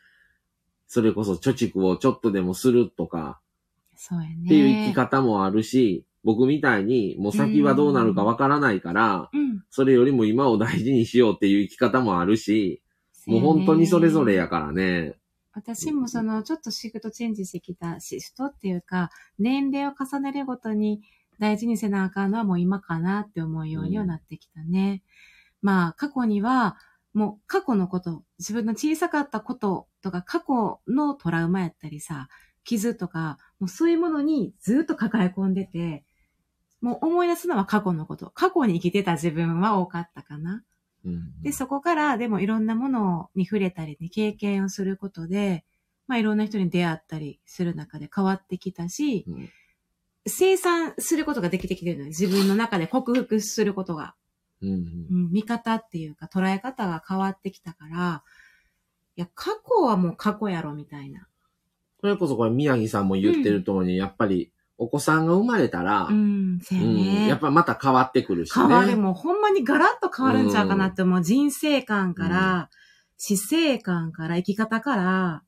[0.87, 3.41] それこそ貯蓄をちょっとでもするとか、
[3.97, 4.37] そうやね。
[4.45, 9.65] っていう生き方もあるし、僕みたいにもう先はどうなるかわからないから、うん。
[9.71, 12.83] それよりも今を大事にしようっていう生き方もあるし、
[13.27, 15.17] もう本当にそれぞれやからね。
[15.55, 21.03] 私もその、ちょっとシフトチェンジしてきたシフトっていうか、年齢を重ねるごとに
[21.39, 25.03] 大事にせなあかんのはもう今かなって思うようにはなってきたね。
[25.61, 26.77] まあ、過去には、
[27.15, 32.29] もう過去のこと、自分の小さかったこととか過去のトラウマやったりさ、
[32.65, 36.05] 傷とか、もうそういうものにずっと抱え込んでて、
[36.81, 38.31] もう思い出すのは過去のこと。
[38.31, 40.65] 過去に生きてた自分は多かったかな。
[41.05, 45.65] うんで、そこからでもいろんなものに触れたりね、経験をすることで、
[46.07, 49.49] まあいろんな人に出会ったりする中で変わってきたし、うん
[50.27, 52.09] 生産することができてきてるのよ。
[52.09, 54.15] 自分の中で克服することが。
[54.63, 58.23] うんうん、見方っていうか捉え方が変わってきたから、
[59.17, 61.27] いや、過去はもう過去やろみたいな。
[62.01, 67.29] それこそこれ宮城さんも言ってる通りに、やっぱりお子さんが生まれたら、うん、せやうんね。
[67.29, 68.67] やっぱまた変わってくるしね。
[68.67, 71.23] 変わる、もうほんまにガラッと変わるんちゃうかなって思う。
[71.23, 72.69] 人生観から、
[73.17, 75.43] 死生観から、生き方から、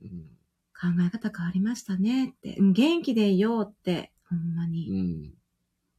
[0.00, 0.30] うん
[0.78, 2.56] 考え方変わりましたねって。
[2.58, 4.88] うん元気でいようって、ほんまに。
[4.90, 5.34] うん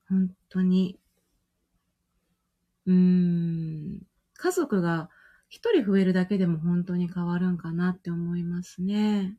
[0.09, 0.99] 本当に。
[2.87, 4.01] うーん。
[4.35, 5.09] 家族が
[5.49, 9.37] 一人増えるだけでも本当に変わるんかなって思いますね。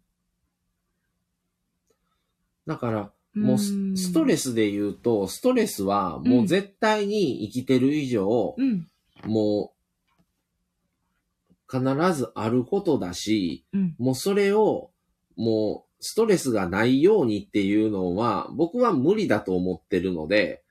[2.68, 8.86] だから、もうストレスで言うと、ストレスはもう絶対に生きてる以上、うん。
[9.24, 9.72] も
[11.50, 13.94] う必ずあることだし、うん。
[13.98, 14.90] もうそれを、
[15.34, 20.62] もうストレスがないようにっていうのは、僕は無理だと思ってるので、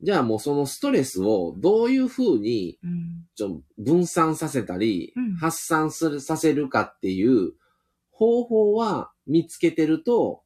[0.00, 3.24] じゃあもうそのストレスをどういうふうにうん。
[3.34, 7.54] ちょ分散させたりうん、発散する、させるかっていう
[8.12, 10.42] 方法は見つけてると、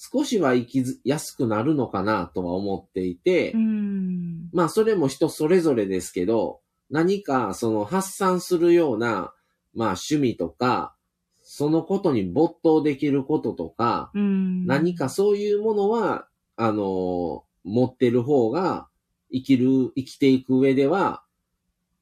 [0.00, 4.48] 少しは生きやすくなるのかなとは思っていて、うん。
[4.52, 9.34] まあそれも人それぞれですけど、何かその発散するような、
[9.74, 10.94] まあ趣味とか、
[11.42, 14.66] そのことに没頭できることとか、うん。
[14.66, 18.88] 何かそういうものは、あの持ってる方が
[19.32, 21.24] 生きる、生きていく上では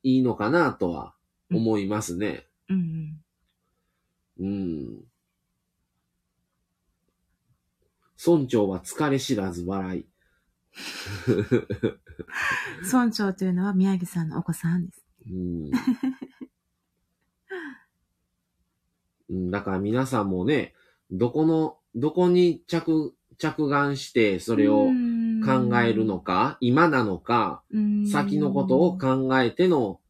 [0.02, 1.14] いいのかなとは
[1.50, 2.44] 思いますね。
[2.68, 3.20] うん。
[4.38, 5.04] うん。
[8.24, 10.06] 村長は疲れ知らず笑い。
[12.82, 15.06] 村長というのは宮城さんのお子さんです。
[15.30, 15.70] うん
[19.30, 19.50] うん。
[19.50, 20.74] だから皆さんもね、
[21.10, 24.86] どこの、どこに着、着眼してそれを
[25.44, 30.00] 考えるのか、今なのか、うん、先のことを考えての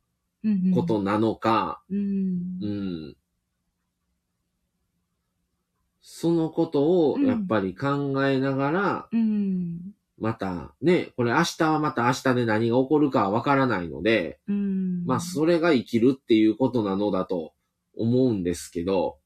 [0.74, 3.16] ことなのか、うん。
[6.24, 6.30] うん。
[6.30, 9.94] そのことをやっぱり考えながら、うん。
[10.18, 15.04] またね、これ明日はまた明日で何が起こるかはわからないので、うん。
[15.04, 17.52] まあそれが生きるっていうことなのだと
[17.96, 19.18] 思うんですけど、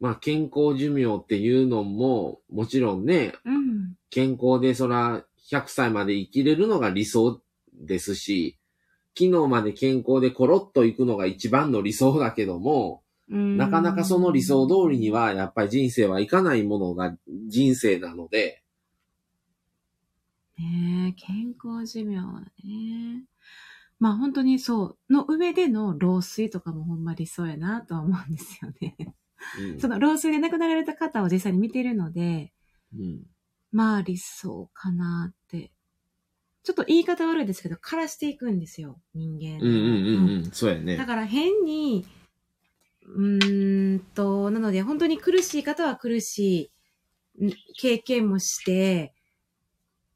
[0.00, 3.94] まあ健康寿命っていうのも、もちろんね、うん。
[4.10, 7.40] 健康でそら100歳まで生きれるのが理想
[7.72, 8.58] ですし、
[9.16, 17.16] 昨日まで健康でコロッといくのが一番の理想だけども、うんなかなかその理想通りにはやっぱり人生はいかないものが
[17.48, 18.62] 人生なので、
[20.58, 22.16] ねえ、健康寿命
[22.64, 23.24] ね。
[23.98, 28.96] まあ本当にそう、の上での老衰とかもほんま理想やなとは思うんですよね。
[29.60, 32.52] うんその老衰で亡くなられた方を実際に見てるので、
[32.96, 33.22] うん
[33.70, 35.72] まあ理想かなって。
[36.62, 39.64] ちょっと言い方悪いですけど、枯らしていくんですよ、人間。
[39.64, 41.06] うんうんうんうん、そうやねだ。
[41.06, 42.04] から変に、
[43.08, 46.70] うーんと、なので本当に苦しい方は苦し
[47.38, 49.14] いん経験もして、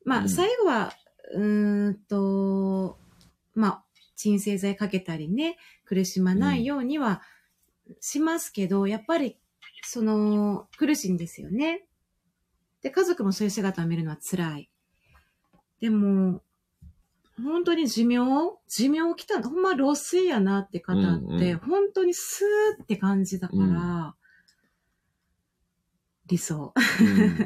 [0.05, 0.93] まあうん最後は、
[1.34, 2.99] うーんと、
[3.55, 3.84] まあ
[4.16, 7.22] 鎮静剤かけたりね、苦しまないようには
[8.01, 9.38] しますけど、やっぱり、
[9.82, 11.86] その、苦しいんですよね。
[12.82, 14.70] で、家族もそういう姿を見るのは辛い。
[15.80, 16.43] でも、
[17.43, 18.18] 本当に寿命
[18.68, 21.59] 寿命来たほんま老衰やなって方って、うんうん。
[21.59, 24.14] 本当にスーって感じだから、うん
[26.30, 26.72] 理想。
[27.01, 27.36] うん。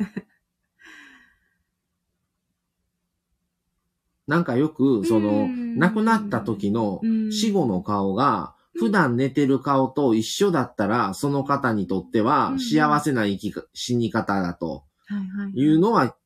[4.26, 5.78] なんかよく、その、うん。
[5.78, 7.32] 亡くなった時のうん。
[7.32, 12.60] 死後の顔が、普段寝てる顔と一緒だったら、その方にとってはうん。
[12.60, 15.50] 幸せな生きか、死に方だとはいはい。
[15.52, 15.74] い。
[15.74, 16.16] うのは、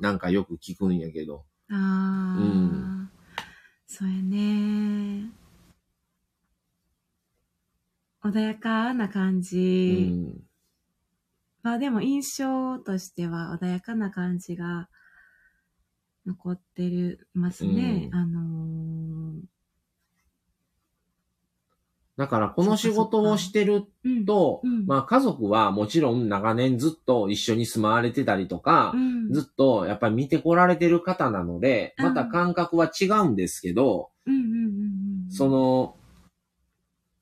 [0.00, 1.44] なんかよく聞くんやけど。
[1.70, 2.93] ああ、うん
[3.94, 5.30] そうやね。
[8.24, 9.40] 穏やかな感
[9.86, 9.94] うじ。
[9.94, 10.48] ん。
[11.62, 14.88] まあでも印象としては穏やかな感じが
[16.26, 18.08] 残ってるますね。
[18.08, 19.44] うんあのー
[22.16, 24.86] だからこの仕事をしてるうん、と、うん。
[24.86, 32.04] まあ家族はもちろん長年ずっと一緒に住まわれてたりとかう、ん、ずっとやっぱり見てこられてる方なので、うん。
[32.06, 34.10] また感覚は違うんですけど、
[35.30, 35.96] そ、の、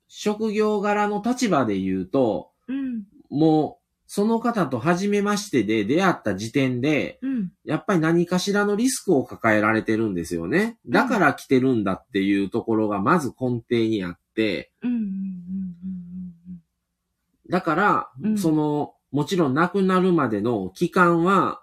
[0.08, 10.76] 職業柄の立場で言うと、うん、もう、その方と初めましてで出会った時点で、うん、やっぱり何かしらのリスクを抱えられてるんですよね。
[10.86, 14.21] だから来てるんだっていうところがまず根底にあって、
[17.48, 18.38] だから、うん。
[18.38, 21.62] その、もちろん亡くなるまでの期間は、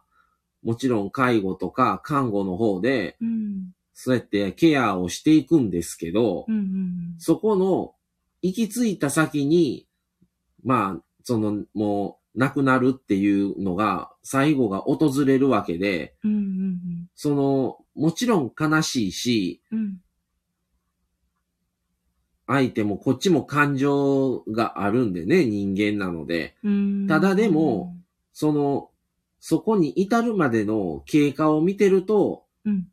[0.63, 7.95] もちろん介護とか看護の方で、うん、うん、そうやってケアをしていくんですけど、うん、うん、そこの
[8.41, 9.87] 行き着いた先に、
[10.63, 19.97] まあ、その、もう、亡くなるっていうのが、最後が訪れるわけで、うん、うん、その、もちろん悲しいし、うん、
[22.51, 27.95] 相手もこっちも感情があるんでね、人間なので、うん、ただでも、
[28.33, 28.89] その、
[29.39, 32.87] そこに至るまでの経過を見てると、うん、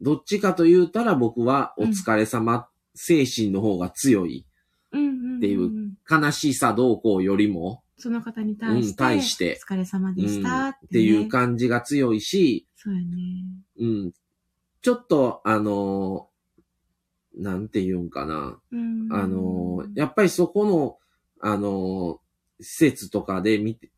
[0.00, 4.44] どっちかと言うたら僕はお疲れ様精神の方が強い。
[4.92, 9.58] うん、うん、っていう悲しさどうこうよりも、その方に対して、うん対して。
[9.66, 10.86] お疲れ様でうんしたって,、ね。
[10.86, 13.06] っていう感じが強いし、そうやね。
[13.80, 14.12] うん、
[14.82, 16.28] ちょっと、あの、
[17.36, 18.58] なんて言うんかな。
[18.72, 20.98] うんあの、やっぱりそこの、
[21.40, 22.20] あの、
[22.60, 23.90] 施設とかで見て、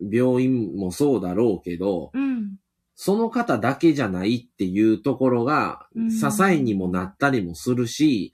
[0.00, 2.56] 病院もそうだろうけど、うん、
[2.96, 8.32] その方だけじゃないっていうところがうん支えにもなったりもするし。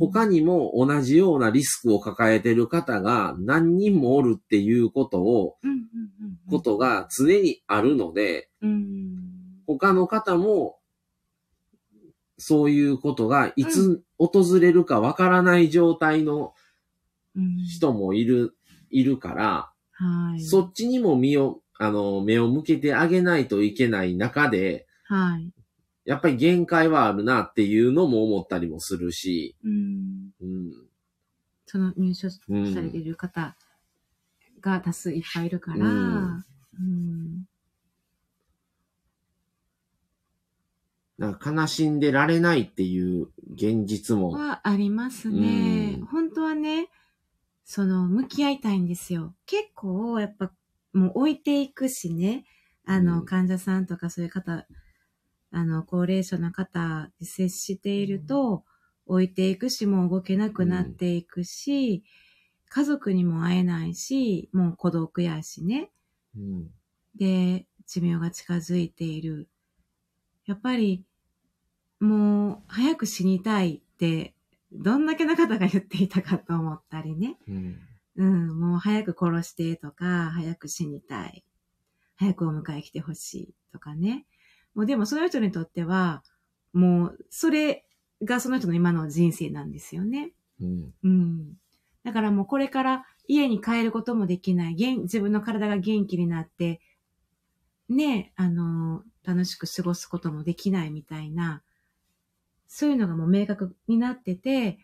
[0.00, 5.56] 他にも同じようなリスクを抱えてる方が何人もおるっていうことを。
[6.50, 9.16] ことが常にあるので、うん、
[9.66, 10.76] 他の方も
[12.42, 16.54] そういうことがいつ訪れるかわからない状態の
[17.34, 17.64] うん。
[17.64, 18.54] 人もいる、
[18.90, 20.40] いるから、はい。
[20.40, 25.50] そっちにも身を、あの、目を向けてあげないといけない中で、はい。
[26.04, 30.30] やっぱり限界はあるなっていうのも思ったりもするし、うん。
[30.40, 30.72] うん。
[31.64, 33.56] その入所さうんれている方
[34.60, 36.44] が多数いっぱいいるから、うん
[36.78, 37.44] うん。
[41.22, 45.98] なんか悲しんでられないっていう現実も、はありますね。
[46.00, 46.88] うん本当はね、
[47.64, 49.34] その、向き合いたいんですよ。
[49.46, 50.52] 結構、やっぱ、
[50.92, 52.44] もう置いていくしね、
[52.84, 54.66] あの、うん患者さんとかそういう方、
[55.52, 58.64] あの、高齢者の方で接していると、
[59.06, 62.04] 置いていくし、もう動けなくなっていくし、
[62.68, 65.92] 家族にも会えないし、もう孤独やしね。
[66.36, 66.72] うん
[67.14, 69.48] で、寿命が近づいている。
[70.46, 71.04] やっぱり、
[72.04, 74.34] もう、早く死にたいって、
[74.72, 77.38] どんだけの方が言っていたかと思ったりね。
[77.46, 77.78] うん
[78.16, 81.44] うん、もう早く殺してとか、早く死にたい。
[82.16, 84.26] 早くお迎え来てほしいとかね。
[84.74, 86.22] もうでもその人にとっては、
[86.72, 87.84] もうそれ
[88.22, 90.32] がその人の今の人生なんですよね。
[90.60, 90.94] うん。
[91.02, 91.54] うん。
[92.04, 94.74] だからもうこれから家に帰ることもできない。
[94.74, 96.80] 元自分の体が元気になって、
[97.88, 101.62] ね、あの、楽しく過ごすこともできないみたいな、
[102.74, 104.78] そういうのがもう明確になってて、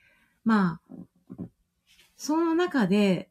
[0.44, 0.78] ま
[1.38, 1.44] あ、
[2.18, 3.30] その中で、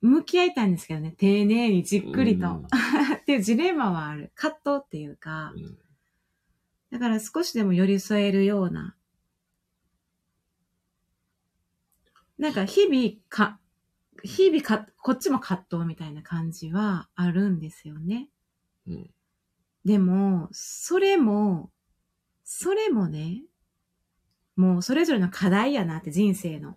[0.00, 2.46] 向き合いたいんですけどね、丁寧にじっくりと。
[2.46, 2.66] うん
[3.20, 4.30] っていうジレンマはある。
[4.36, 5.78] 葛藤っていうか、うん
[6.92, 8.96] だから少しでも寄り添えるような。
[12.38, 13.58] なんか日々か、
[14.22, 18.28] 日々か、こっちも葛藤みたいな感じはあるんですよね。
[18.86, 19.10] うん
[19.84, 21.70] でも、それも、
[22.52, 23.42] それもね、
[24.56, 26.76] もうそれぞれの課題やなって人生の。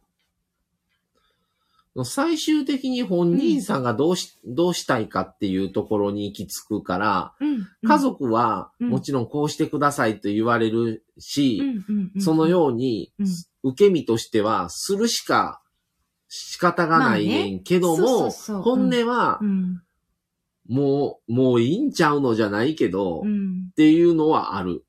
[2.05, 11.63] 最終的に本人さんがどうし、どうしたいかっていうところに行き着くから、うん家族はうんもちろんこうしてくださいと言われるし、
[12.19, 13.28] そのうようにうん、
[13.63, 15.59] 受け身としてはするしか
[16.28, 19.45] 仕方がないねんけども、本音はん。
[19.45, 19.82] うん。
[20.69, 23.71] もう、もういいんちゃうのじゃないけど、っうん。
[23.76, 24.86] ていうのはある。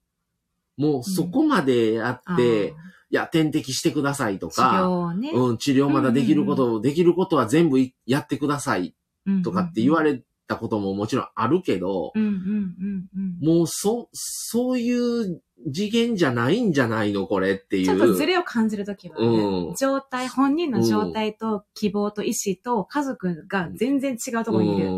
[0.77, 2.75] もうそこまでやあって、ー
[3.15, 5.31] いや、点滴してくださいと治療ね。
[5.31, 8.97] うん、治療まだできること、できることは全部いやってください
[9.45, 13.57] とかって言われたことももちろんあるけど、うんうんうんうん。
[13.57, 15.41] もうそ、そういう
[15.73, 17.87] 次元じゃないんじゃないのこれっていう。
[17.87, 24.91] ちょっとズレを感じるときはね、うん状態、本人の状態と希望と意思と家族が全然違うところにいる。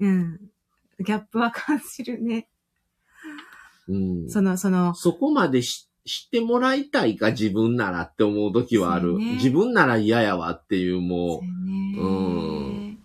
[0.00, 0.40] うん。
[1.00, 2.48] ギャップは感じるね。
[3.88, 4.22] うん。
[4.22, 9.16] うんその、その、そこまでし知ってもらいたいか自分ならって思う時はある。
[9.16, 12.06] ね自分なら嫌やわっていうもそうよねう
[12.90, 12.98] ん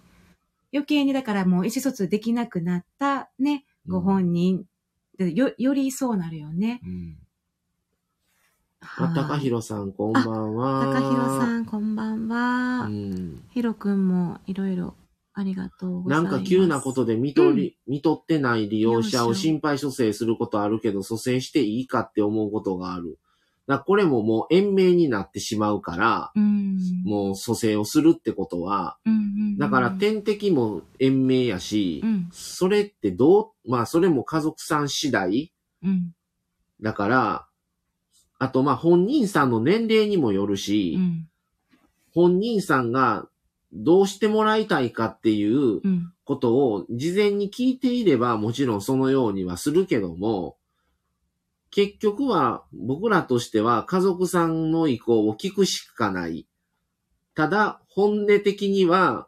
[0.74, 3.94] 余計にだからもう意思疎通できなくなったね、う。
[3.94, 4.66] ご本人、
[5.18, 6.80] でよ、よりそうなるよね。
[6.84, 7.18] うん。
[8.82, 10.86] 高弘さん、こんばんは。
[10.94, 12.86] 高弘さん、こんばんは。
[12.86, 13.44] うん。
[13.50, 14.96] ひろくんもいろいろ
[15.40, 16.32] ありがとうござます。
[16.32, 23.18] ないんか急なことで見とり、見とってない利用者を心配蘇生することあるけど、蘇生していいかって思うことがある。
[23.68, 26.80] だこれももう延命になってしまうから、うん。
[27.06, 36.12] もう蘇生をするってことは、うんうんうん、だから点滴も延命やし、うん、それってどう、まあそれも家族さん次第うん、
[36.82, 37.48] だから、
[38.40, 41.30] あとまあ本人さんの年齢にもよるし、うん、
[42.14, 43.30] 本人さんが
[43.74, 50.58] どうしてもらいたいかっていううん、ことを事前に聞いていればもちろんそのようにはするけども、
[51.72, 56.48] 結局は僕らとしては家族さんの意向を聞くしかない。
[57.36, 59.28] ただ本音的には、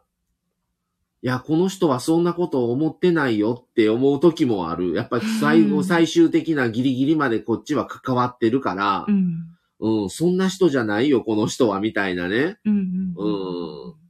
[1.22, 4.92] いや、この人はそんなことを思ってないよって思う時もある。
[4.92, 12.58] やっぱり最後、うん最終的なギリギリまでこっちは関わってるからう、ん、うん、そんな人じゃないよ、この人は、みたいなね。
[12.64, 13.86] うん、うん。
[13.86, 14.01] うん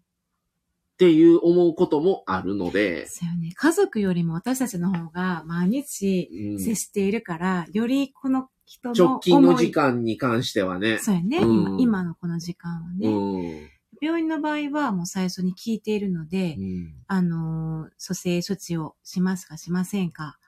[0.93, 3.53] っていう思うこともあるので、そうよね。
[3.55, 10.99] 家族よりも私たちの方が毎日うん接しているから、よりこの人の直近の時間に関してはね。
[10.99, 11.81] そうやね、うん今。
[11.81, 13.69] 今のこの時間はうね、ん。
[14.01, 20.39] 病院の場合はもう最初に聞いているので、うんあのー蘇生処置をしますかしませんか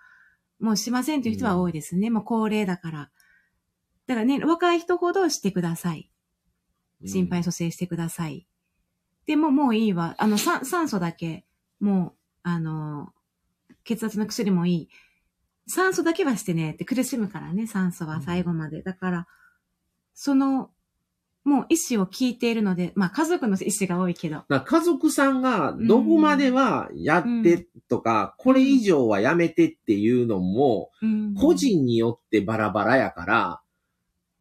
[0.61, 2.11] もうしませんという人は多いですね。
[2.11, 3.11] もう高齢だから。
[4.07, 6.11] だからね、若い人ほどしてください。
[7.07, 8.47] 心配蘇生してください。
[9.27, 10.15] でももういいわ。
[10.19, 11.45] あの、酸酸素だけ、
[11.81, 12.13] もう、
[12.43, 13.25] あのー
[13.85, 14.89] 血圧の薬もいい。
[15.67, 18.83] 酸素だけはしてねって苦しむからね、酸素は最後まで。
[18.83, 19.27] だから、
[20.15, 20.71] その、
[21.45, 24.45] もう意思を聞いているので、まあ家族の意思が多いけど。
[24.49, 33.61] 家族さんがどこまではやってとか、これ以上はやめてっていうのも、うん個人によってバラバラやから、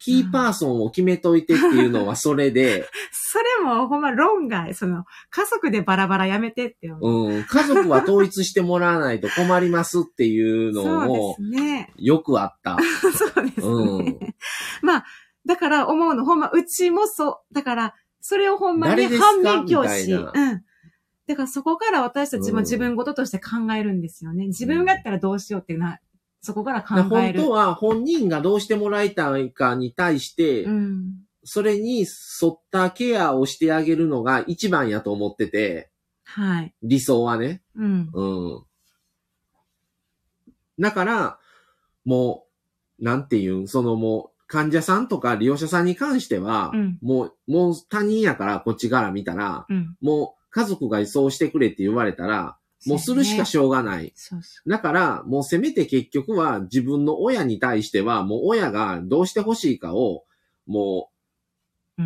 [0.04, 4.74] キーパーソンを決めといてっていうのはそれで、 それもほんま論外。
[4.74, 7.32] その、家族でバラバラやめてって思う。
[7.32, 11.94] うん、家族は統一してもらわないと困りますっていうのそうもですね。
[11.96, 12.78] よくあった。
[13.16, 13.66] そうですね。
[13.66, 14.20] うん
[14.82, 15.06] まあ、
[15.46, 17.54] だから思うの、ほんま、うちもそう。
[17.54, 20.12] だから、それをほんまに反面教師。
[20.12, 20.64] うん。
[21.28, 24.48] だからそこから私たちも自分事として考えるんですよね。
[24.48, 26.00] 自分がやったらどうしようっていうのは、
[26.44, 27.40] そこから考える。
[27.40, 31.16] 本当は本人がどうしてもらいたいかに対して、うん。
[31.46, 32.06] それに沿
[32.50, 35.90] ったケアをしてあげるのが一番やと思ってて、
[36.26, 36.74] はい。
[36.84, 37.62] 理想はね。
[37.76, 38.10] うん。
[38.14, 38.26] う
[38.58, 38.64] ん。
[40.80, 41.40] だから、
[42.04, 42.46] も
[43.00, 49.96] う、なんていうん、そのもう、患者さんとか利用者さんに関しては、うんもう、もう他人やからこっちから見たら、うん。
[50.02, 54.12] もう家族がそうしてくれって言われたら、もうするしかしょうがない。
[54.16, 60.26] そうそだから、もうせめて結局は自分の親に対しては、もう親がどうしてほしいかを、
[60.66, 61.14] もう。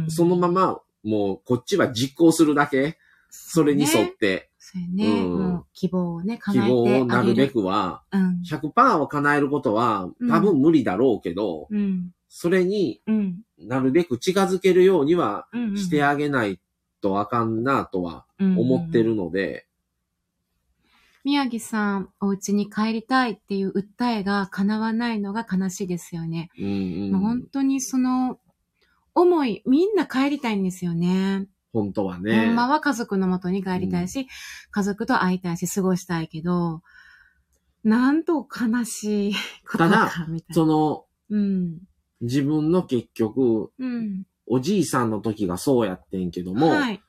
[0.09, 2.97] そのまま、もうこっちは実行するだけ、
[3.29, 5.21] それに沿っねて、そうやね。
[5.23, 6.99] うんもう希望をね、希叶えてあげる。
[6.99, 8.41] 望をなるべくは、うん。
[8.41, 12.11] 100%を叶えることは多分無理だろうけど、うん。
[12.27, 13.41] それにうん。
[13.59, 16.59] なるべく近づけるようにはしてあげない
[17.01, 19.66] とあかんなとは思ってるので、
[21.27, 26.49] 宮城さん、お家に帰りたいっていう訴えが叶わないのが悲しいですよね。
[26.57, 26.69] うんう
[27.09, 28.39] んもう本当にその、
[29.13, 31.49] 思い、みんな帰りたいんですよね。
[31.73, 32.45] 本当はね。
[32.45, 34.25] ほんまは家族の元に帰りたいし、
[34.71, 36.81] 家族と会いたいし、過ごしたいけど、
[37.83, 39.33] なんと悲しい
[39.69, 40.55] ことか、みたいな。
[40.55, 41.79] その、うん。
[42.21, 44.23] 自分の結局、うん。
[44.45, 47.01] おじいさんの時がそうやってんけども、はい。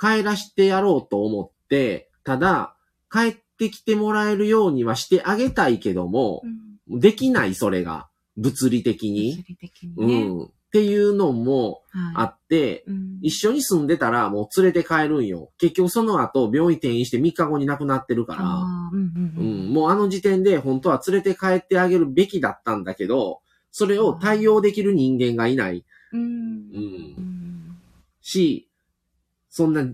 [0.00, 2.74] 帰らしてやろうと思って、ただ、
[3.12, 6.42] 帰ってきてもらえるようにはしてあげたいけども
[6.88, 8.08] う、んできない、それが。
[8.36, 9.36] 物理的に。
[9.36, 10.28] 物理的にうね。
[10.28, 10.42] ん。
[10.42, 11.82] っていうのも
[12.14, 12.90] あはって、い。
[12.90, 15.50] うん一緒に住んでたらもう連れて帰るんよ。
[15.58, 23.40] 結局その後病院転院して3日後に亡くなってるから、あーうんうんううんん、もうあの時点で本当は連れて帰ってあげるべきだったんだけど、
[23.70, 25.84] それを対応できる人間がいない。
[26.12, 26.24] うんう。
[26.24, 26.34] うん
[27.72, 27.78] ん
[28.22, 28.68] し、
[29.50, 29.86] そんな、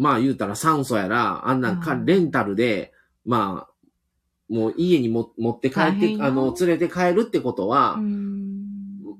[0.00, 2.06] まあ言うたら酸素やら、あんなんかうん。
[2.06, 2.92] レンタルで、
[3.26, 8.40] まあ、もう家にも持って帰って、あの、連れて帰るってことは、うん。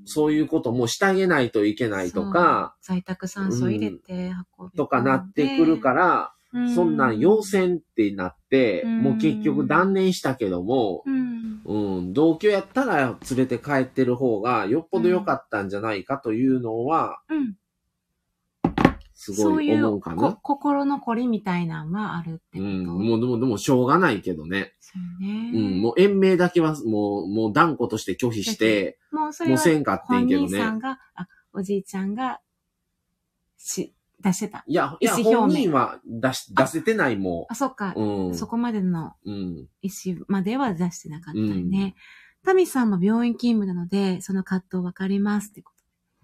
[0.07, 9.03] そういうこともしてあげないといけないとか、在宅酸素入れて運びとかなってくるから、らそんなん要請ってなって、うん。
[9.03, 11.61] もう結局断念したけども、うん。
[11.67, 17.55] うん、同居やったら連れて帰ってる方がよっぽど良かったんじゃないかというのは、うん
[19.23, 20.33] すごいそういうこ思うかな。
[20.43, 22.61] 心のこりみたいなんはあるってこと？
[22.63, 24.73] うん、もうでも、でもしょうがないけどね。
[24.81, 25.53] そうね。
[25.55, 30.49] うん、もう延命だけはもう、もう断固として拒否して、もうそれはもうせんかってん本けどね。
[30.49, 32.41] 人さんが、あ、おじいちゃんが、
[33.59, 34.65] し、出してた。
[34.67, 37.93] いや、いや、意思表明本人は出し、出せてないもあ、そっか。
[37.93, 38.29] ん。
[38.29, 38.35] うん。
[38.35, 39.69] そこまでのうん。
[39.83, 41.95] 意思までは出してなかったよね。
[42.43, 45.73] タミさんも病院勤務なので、その葛藤わかりますってこ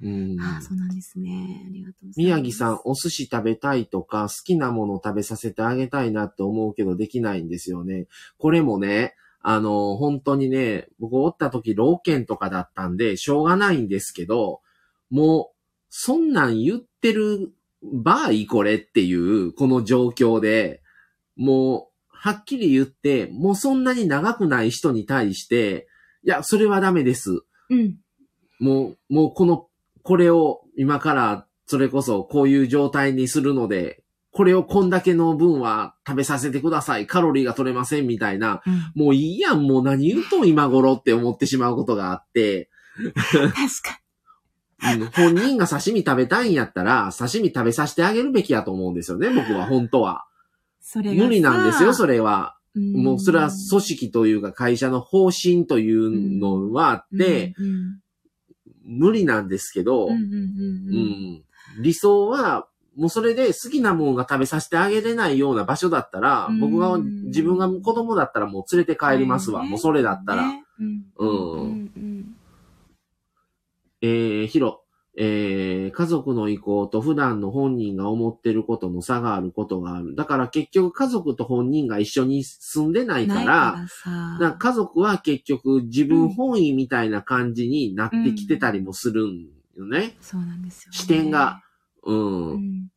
[0.03, 0.42] うんと。
[0.44, 1.64] ああ、そうなんですね。
[1.66, 2.38] ありがとうございます。
[2.38, 8.07] 宮城さん、お寿司食べたいとか、好きなもの食べさせてあげたいなって思うけど、できないんですよね。
[8.38, 14.61] これもね、あの、本当にね、僕おった時、老犬とかだったんで、しょうがないんですけど、
[15.09, 15.57] もう、
[15.88, 20.82] そんなん言ってる場合これっていう、この状況で、
[21.36, 25.86] もう、はっきり言って、もうそんなに長くない人に対して、
[26.24, 27.42] いや、それはダメです。
[27.70, 27.97] うん。
[28.59, 29.68] もう、もうこの、
[30.07, 37.09] これを今から、それこそこういう状態にするので、これをこんだけの分は食べさせてください。
[37.09, 38.62] カロリーが取れませんみたいな。
[38.64, 39.04] うん。
[39.04, 42.70] もういいやん、もう何言うとん今頃って思ってしまうことがあって、
[43.24, 44.00] 確か
[44.94, 50.26] うん本人が刺身食べたいんやったら、刺身食べさせてあげるべきやと思うんですよね、僕は、本当は。
[50.80, 52.52] それ無理なんですよ、それは。
[52.76, 58.00] うんもうそれは組織というか会社の方針というのはあって、うんうん
[58.87, 61.80] 無理なんですけど、うんうんうんううん。
[61.80, 61.82] ん。
[61.82, 66.61] 理想は、もうそれで好きなものが食べさせてあげれないような場所だったら、うん。
[66.61, 69.62] 僕が、自分が子供だったらもう連れて帰りますわ。
[69.62, 70.49] ねもうそれだったら。
[70.49, 70.64] ね。
[70.78, 71.03] うん。
[71.16, 72.37] うんうんうん。
[74.01, 74.82] えー、ヒロ、
[75.19, 80.14] えー、家族の意向と普段の本人が思ってることの差があることがある。
[80.14, 89.47] だから結局家族と本人が一緒に住んでないから、から家族は結局自分本位みたいな感じになってきてたりもするん
[89.77, 90.17] よね。
[90.21, 90.99] そうなんですよね。
[90.99, 91.62] 視点が。
[92.03, 92.89] うんうん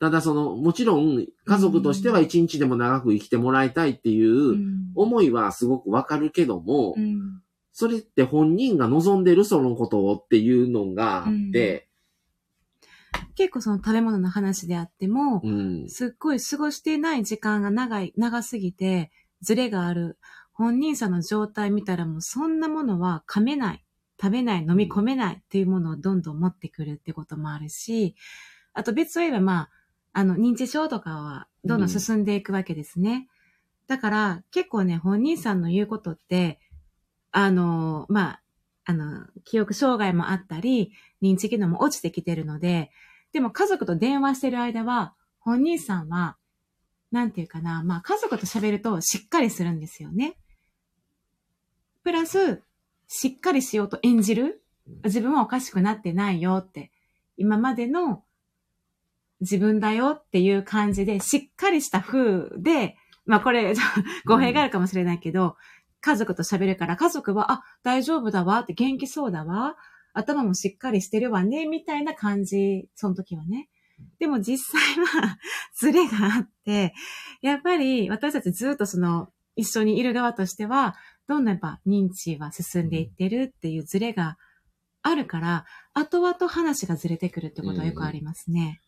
[0.00, 7.40] ただその、もちろん家族としては一日でも長く生きてもらいたいっていううん思いはすごくわかるけども、うん
[7.74, 11.88] それって本人が望んでるそのことをっていうのがあって、
[13.34, 15.88] 結構その食べ物の話であっても、うん。
[15.88, 19.10] すっごい過ごしてない時間が長い、長すぎて、
[19.42, 20.18] ズレがある。
[20.52, 23.84] 本人さんの状態見たらもうそんなものは噛めない、
[24.22, 28.14] 食べない、飲み込めないっていうものをどんどん持ってくるってこともあるし、
[28.72, 29.70] あと別を言えばまあ、
[30.12, 33.26] あの、認知症とかはどんどん進んでいくわけですね。
[33.88, 36.60] だから結構ね、本人さんの言うことって、
[37.36, 38.42] あの、まあ、
[38.84, 42.92] あの、記憶障害もあったり、認知機能も落ちてきてるので、
[43.32, 46.36] でも家族と電話してる間は、本人さんは、
[47.10, 50.36] なんていうかな、まあ家族と喋るとしっかりするんですよね。
[52.04, 52.62] プラス、
[53.08, 54.62] しっかりしようと演じる
[55.02, 56.92] 自分はおかしくなってないよって、
[57.36, 58.22] 今までの
[59.40, 63.74] 自分だよっていう感じで、しっかりした風で、まあこれ、
[64.24, 65.56] 語弊があるかもしれないけど、
[66.04, 69.76] 家族と喋るから、家族は、あ、大丈夫だわって、元気そうだわ、
[70.12, 73.70] 頭もしっかりしてるわね、みたいな感じ、その時はね。
[74.18, 75.38] でも実際は、
[75.74, 76.92] ズレがあって、
[77.40, 80.94] やっぱり私たちずっとその、一緒にいる側としては、
[81.26, 84.36] どんどんやっぱ認知は進んでいってるっていうズレが
[85.00, 88.82] あるから、後々話がずれてくるってことはよくありますね。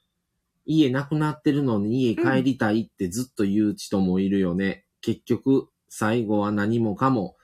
[0.66, 4.84] 家なくなってるのに家帰りたいってずっと言う人もいるよね。
[5.00, 7.36] 結局、最後は何もかも、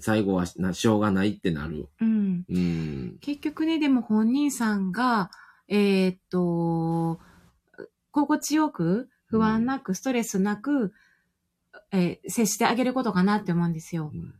[0.00, 1.88] 最後はなしょうがないってなる。
[2.00, 2.44] うん。
[2.48, 3.18] うん。
[3.20, 5.30] 結局ね、でも本人さんが、
[5.68, 7.20] えーっと、
[8.10, 10.92] 心地よく、不安なく、ストレスなく、
[11.92, 14.10] えー接してあげることかなって思うんですよ。
[14.12, 14.34] うん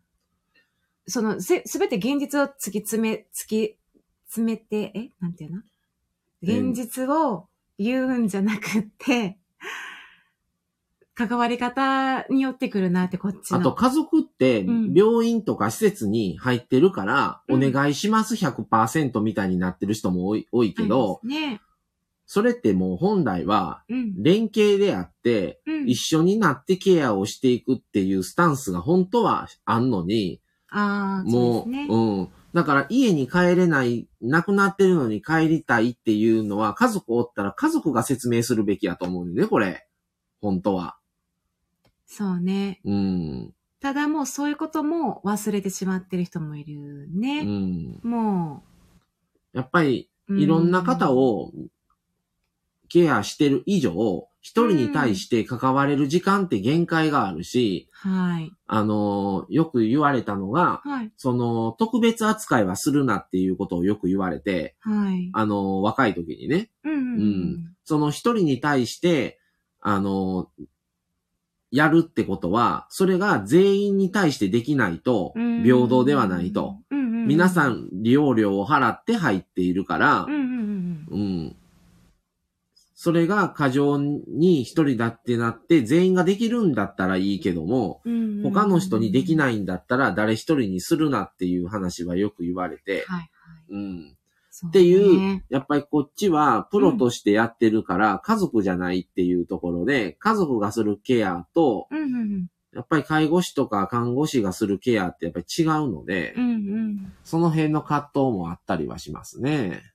[1.06, 3.76] その、せ、すべて現実を突き詰め、突き
[4.28, 5.10] 詰めて、え？
[5.20, 5.58] なんていうの？
[5.58, 5.64] うん
[6.72, 7.46] 現実を
[7.78, 9.38] 言うんじゃなくって、
[11.14, 13.58] 関わり方によってくるなって、こっちの。
[13.58, 21.60] あと家族ってうん病院とか施設に入ってるから、うんお願いします100%みたいになってる人も多い多いけど、ね。
[22.26, 24.22] それってもう本来はうん。
[24.22, 25.88] 連携であって、うん。
[25.88, 30.40] 一緒になってケアをしていくっていうスタンスが本当はあんのに、
[30.70, 31.86] ああ、もう、そうね。
[31.88, 32.28] うん。
[32.54, 39.86] だから家に帰れない、亡くなってるのに帰りたいっていうのは家族おったら家族が説明するべきやと思うんね、これ。
[40.40, 40.96] 本当は。
[42.16, 42.80] そうね。
[42.84, 43.54] うん。
[43.80, 47.42] ただもうそういうことも忘れてしまってる人もいるうね。
[47.42, 48.00] ん。
[48.04, 48.62] も
[49.52, 50.40] やっぱり、う。
[50.40, 51.50] いろんな方を
[52.88, 58.52] ケアしてる以上、一人に対して関われる時間って限界があるし、はい。
[58.66, 61.12] あの、よく言われたのが、はい。
[61.16, 65.30] その、特別扱いはするなっていうことをよく言われて、はい。
[65.32, 67.76] あの、若い時にね、うんうんうん。
[67.84, 69.40] その一人に対して、
[69.80, 70.50] あの、
[71.74, 76.78] やるってことは、それが全員に対してできないと、うん平等ではないと。。
[77.26, 81.56] 皆さん利用料を払って入っているからうん。
[82.94, 88.02] それが過剰に一人だってなって、全員ができるんだったらいいけども、
[88.44, 89.36] 他の人にできい。
[89.36, 93.30] ないんだったら誰一人にするなっていう話はよく言われて、はいはい。
[93.70, 94.16] うん。
[94.66, 106.42] っていう、やっぱりこっちはプロとしてやってるから、家族じゃないっていうところで、家族がするケアと、うんうんやっぱり介護士とか看護師がするケアってやっぱり違うのでうん。
[106.42, 106.56] う、んう
[106.88, 107.12] ん。
[107.22, 109.94] その辺の葛藤もあったりはしますね。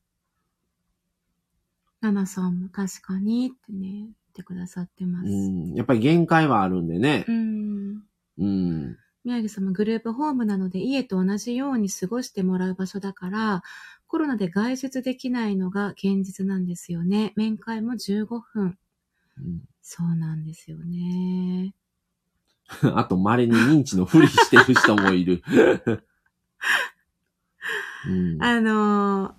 [2.01, 5.28] ナナさんも確かにってね、言ってくださってます。
[5.28, 5.74] うん。
[5.74, 7.32] やっぱり限界はあるんでねう。
[7.34, 8.03] ん。
[8.38, 8.97] うん。
[9.26, 13.64] 宮城さんもグループホームなので家と同じように過ごしてもらう場所だから、
[14.10, 17.32] コロナで外出できないのが現実なんですよね。
[17.38, 18.78] 面会も15分。
[19.38, 21.74] うんそうなんですよね。
[22.93, 25.41] あと、稀に認知のふりしてる人もいる。
[28.07, 29.34] うん、あのー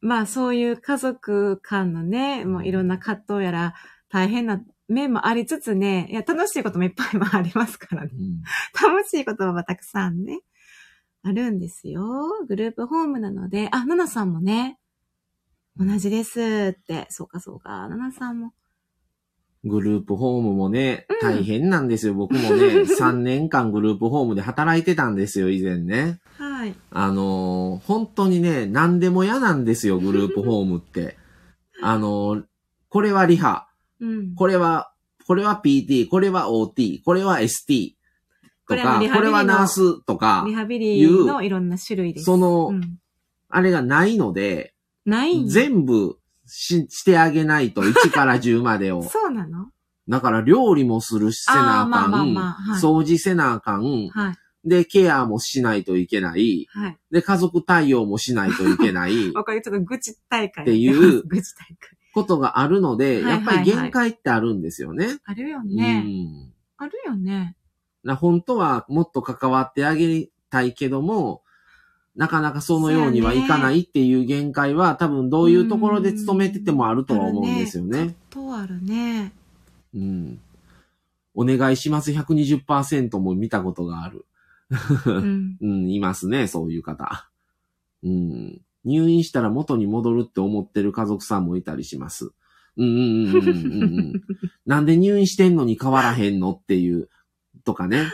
[0.00, 3.74] まあそういう家族間のね、もういろんな葛藤やら
[4.08, 8.10] 大変な面もありつつね、いや楽しいこともいっぱいもありますからね。
[8.12, 8.42] うん
[8.80, 10.40] 楽しいこともたくさんね、
[11.26, 12.04] あるんですよ。
[12.46, 14.78] グループホームなので、あ、ナナさんもね、
[15.76, 18.52] 同じですって、そうかそうか、ナナさんも。
[19.64, 22.14] グループホームもねうん、大変なんですよ。
[22.14, 26.20] 僕もね、 3年間グループホームで働いてたんですよ、以前ね。
[26.38, 26.74] はい。
[26.92, 31.16] あのー本当にね、何でも嫌なんですよ、グループホームって。
[31.82, 32.44] あのー
[32.88, 33.66] これはリハ、
[33.98, 34.34] うん。
[34.36, 34.92] これは、
[35.26, 37.95] これは PT、これは OT、これは ST こ
[38.66, 42.24] とか、これはナースとかリ、ハビリのいろんな種類です。
[42.24, 42.98] そのうん
[43.48, 49.02] あれがないので、ない全部ししてあげないと、1から10までを。
[49.08, 49.70] そうなの？
[50.08, 54.68] だから料理もするしせなあかん、あーまあまあまあはい掃除せなあかん、はい。
[54.68, 56.98] で、ケアもしないといけない、はい。
[57.12, 59.62] で、家族対応もしないといけない わかる。
[59.62, 60.64] ちょっと愚痴大会。
[60.64, 61.76] っていう 愚痴大会。
[62.12, 65.18] ことがあるので、やっぱり限界ってあるんですよね。
[65.24, 66.00] あるようね。
[66.00, 66.52] ん。
[66.78, 67.56] あるよね。
[68.06, 71.42] な本当はもっと関わってあげたいけども、
[72.14, 78.14] なかなかそのようにはいかないっていう限界は、多分どういうところで勤めててもあるとは思うんですよね。
[78.30, 79.32] とあるね。
[79.94, 80.40] うん。
[81.34, 84.24] お願いします120%も見たことがある。
[85.04, 85.56] うん。
[85.60, 87.28] うん、いますね、そういう方。
[88.02, 88.60] うん。
[88.84, 92.30] 入院したら元に戻るって思ってる家族さんもいたりします。
[92.76, 94.22] うんうんうんうんうんうん。
[94.64, 97.08] なんで入院してんのに変わらへんのっていう、
[97.66, 98.06] とかね。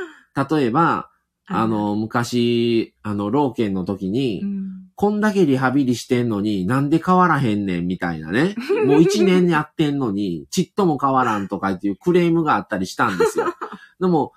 [0.50, 1.10] 例えば、
[1.46, 8.54] あの、昔、あの、老犬の時に、うんこんだけリハビリしてんのに、なんで変わらへんねん、みたいなね。
[8.86, 13.46] もう一年やってんのに、ちっとも変わらんとかっていうクレームがあったりしたんですよ。
[14.00, 14.32] でも、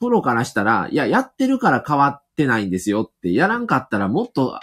[0.00, 4.60] プロからしたら、いや、やってるから変わってないんですよって、やらんかったらもっとあ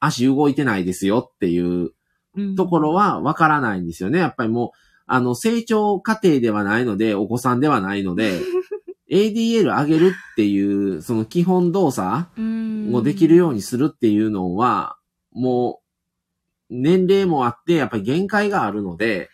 [0.00, 1.92] 足動いてないですよっていう
[2.36, 4.18] うんところはわからないんですよね。
[4.18, 8.40] やっぱりもう、あの、成長過程ではないので、お子さんではないので、
[9.10, 14.96] ADL 上げるっていう、その基本動作うんをできるようにするっていうのは、
[15.32, 15.80] も
[16.70, 19.30] う、年齢もあって、やっぱり限界があるので、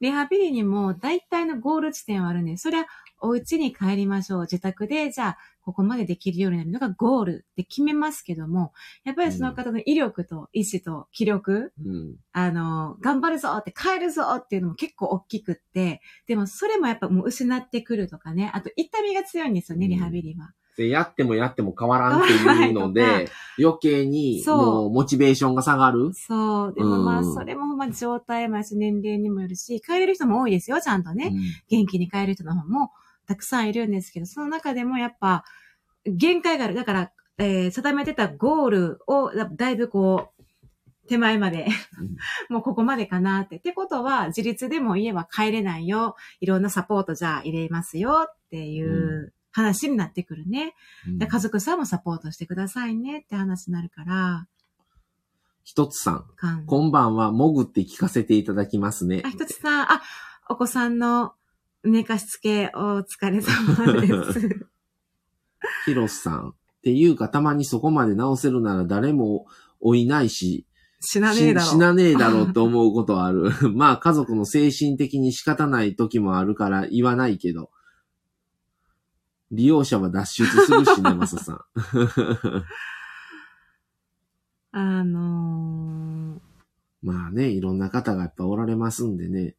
[0.00, 2.64] リハビリにも大体のゴール地点はあるんです。
[2.64, 2.86] それは
[3.20, 4.40] お家に帰りましょう。
[4.42, 8.72] 自宅で、じゃあ、ここまでできるようになるのがゴールって決めますけども、
[9.04, 12.16] やっぱりその方の威力と意志と気力、うん。
[12.32, 20.52] あの、頑張るぞって帰るぞっていうのも結構大きくって、でもそれもやっぱもう失ってくるとかね、あと痛みが強いんですよね、うんリハビリは。
[20.76, 26.12] で、やってもやっても変わらんっていうので、 余計に、そうモチベーションが下がる。
[26.14, 26.74] そう。
[26.74, 31.30] でもまあ、うんそれもまあ状態もやし、年齢にもよるし、帰れる人も多いですよ、ちゃんとね。
[31.32, 32.90] うん元気に帰る人の方も
[33.26, 35.44] たくさんいるんですけど、その中でもやっぱ、
[36.06, 36.74] 限界がある。
[36.74, 40.44] だから、えー定めてたゴールをだだいぶこう、
[41.08, 41.66] 手前まで、
[42.48, 43.56] もうここまでかなって。
[43.56, 46.16] ってことは、自立でも家は帰れないよ。
[46.40, 50.74] いろんなサポートじゃあ入れますよっていう話になってくるね。
[51.06, 54.46] うんで家族さんもサポートしてくださいねって話になるから、
[55.64, 59.30] 一つさんこんばんは、潜って聞かせていただきますねあ、。
[59.30, 60.02] ひとつさん、あ、
[60.48, 61.34] お子さんの
[61.84, 64.66] 寝かしつけお疲れ様です。
[65.84, 66.48] ヒロスさん。
[66.48, 69.46] っていうか、たまにそこまで直せるなら誰も
[69.80, 70.66] 追いないし、
[71.00, 71.66] 死なねえだろ。
[71.66, 73.50] し死なねえだろうと思うことはある。
[73.74, 77.70] まあ、家族の精神的に仕方ない時もあるから言わないけど。
[79.50, 81.60] 利用者は脱出するしね、マサさん。
[84.72, 86.40] あの
[87.02, 89.54] まあね、いろんな方がやっぱおられますんでね。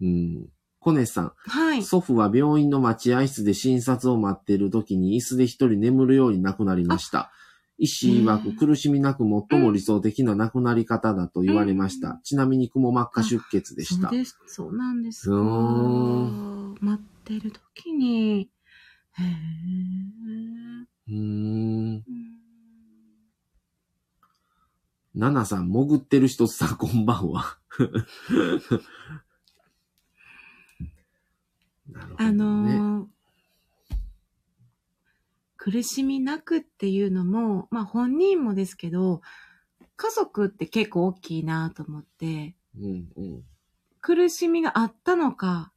[0.00, 0.48] うん。
[0.84, 1.26] コネさん。
[1.28, 1.82] ー、はい。
[1.82, 7.32] 祖父は病院の待合室で診察を待っている時に椅子で一人眠るように亡くなりました。
[7.78, 12.10] 医師曰く苦しみなく最も理想的な亡くなり方だと言われました。
[12.10, 14.18] うんちなみにくも膜下出血でしたそう。
[14.18, 14.38] です。
[14.46, 15.34] そうなんですか。
[16.80, 18.50] 待ってる時に、
[19.12, 21.94] へーうーん。
[21.96, 22.04] うん
[25.14, 27.56] ナナさん、潜ってる人さん、こんばんは。
[31.90, 32.24] なるほどね。
[32.28, 33.06] あのー
[35.56, 39.22] 苦しみなくっていうのも、まあ本人もですけど、
[39.96, 43.42] 家族って結構大きいなと思って、うんうん。
[44.02, 45.72] 苦しみがあったのか、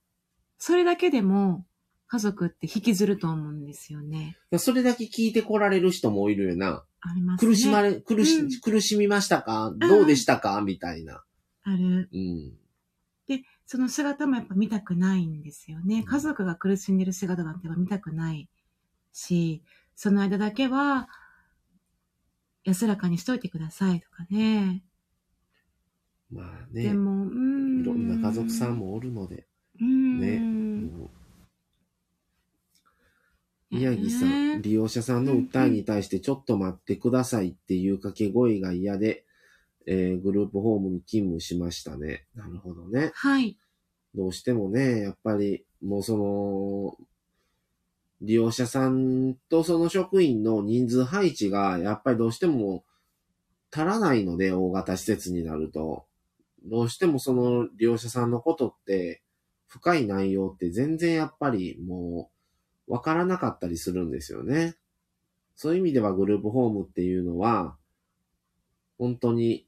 [0.58, 1.66] それだけでも
[2.08, 4.36] 家族って引きずると思うんですよね。
[4.58, 6.84] それだけ聞いてこられる人もいるよな。
[7.00, 7.50] ありますね。
[7.50, 9.74] 苦しまれ、苦し、うん苦しみましたか？
[9.78, 10.60] どうでしたか？
[10.60, 11.24] みたいな。
[11.64, 12.10] ある。
[12.12, 12.54] うん。
[13.68, 16.04] で、その姿もやっぱ見たくないんですよね。
[16.04, 18.50] 家族が苦しんでる姿なんて見たくない
[19.12, 19.62] し、
[19.96, 21.10] その間だけは
[22.64, 24.84] 安らかにしといてくださいとかね。
[26.32, 26.84] まあね。
[26.84, 27.82] でも、うーん。
[27.82, 29.48] いろんな家族さんもおるので。
[29.80, 30.20] うーん。
[30.20, 30.44] ねう
[31.06, 31.10] ん
[33.70, 39.26] 宮城さん、利用者さんの訴えに対してちょっと待ってくださいっていう掛け声が嫌で、
[39.90, 42.26] えーグループホームに勤務しましたね。
[42.36, 43.12] なるほどね。
[43.16, 43.58] はい。
[44.14, 46.98] どうしてもね、やっぱり、もうその、
[48.22, 52.84] 利用者さんとその職員の人数配置が、やっぱりどうしても
[53.72, 56.06] 足らないので、大型施設になると。
[56.66, 59.22] どうしてもその利用者さんのことって、
[59.68, 62.30] 深い内容って全然やっぱりも
[62.88, 64.76] う、わからなかったりするんですよね。
[65.56, 67.78] そういう意味ではグループホームっていうのは、
[68.98, 69.67] 本当に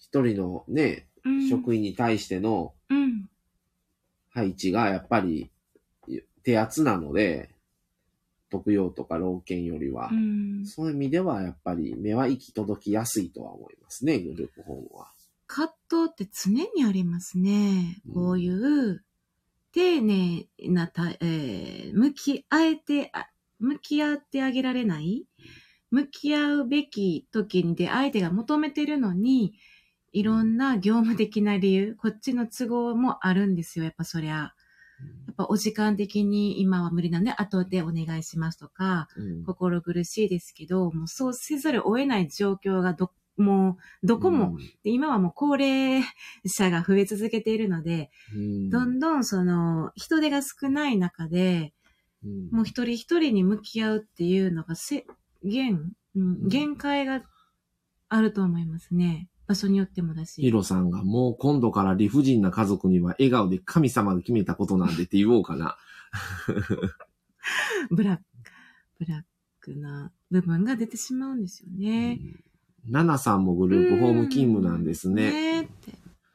[0.00, 3.28] 一人のね、うん職員に対してのうん。
[4.30, 5.50] 配置がやっぱり
[6.42, 7.50] 手厚なので、
[8.50, 10.66] 特養とか老犬よりは、うん。
[10.66, 15.12] そういう意味ではやっぱり目は行き届きやすいとは思いますね、グループホームは。
[15.46, 18.00] 葛藤って常にありますね。
[18.06, 19.04] うんこういう、
[19.72, 23.28] 丁寧なた、えー向き合えて、あ
[23.58, 25.26] 向き合ってあげられない
[25.90, 29.54] 向き合うべき時にで相手が求めてるのに、
[30.12, 34.54] いろんな業務的な理由、こっちの都合もあるんですよ、やっぱそりゃ。
[35.26, 39.44] やっぱお時間的に今は無理なんで後でお願いしますとか、うん。
[39.44, 46.02] 心苦しいですけど、もうそうせざるを得ない状況がど、もうどこも、で今はもう高齢
[46.44, 51.72] 者が増え続けているので、うん、どんどんその人手が少ない中で、
[52.24, 52.50] うん。
[52.50, 55.06] もう一人一人に向き合うっていうのがせ、
[55.42, 57.22] 限、うん、限界が
[58.08, 59.28] あると思いますね。
[59.50, 60.40] 場所によってもだし。
[60.40, 65.76] ヒロさんがもう今度から理不尽な家族には笑顔で神様が決めたことなんでって言おうかな。
[67.90, 68.22] ブラック、
[69.00, 69.22] ブラッ
[69.60, 72.20] クな部分が出てしまうんですよね。
[72.86, 75.62] ナナさんもグループホーム勤務なんですね。
[75.62, 75.68] ね。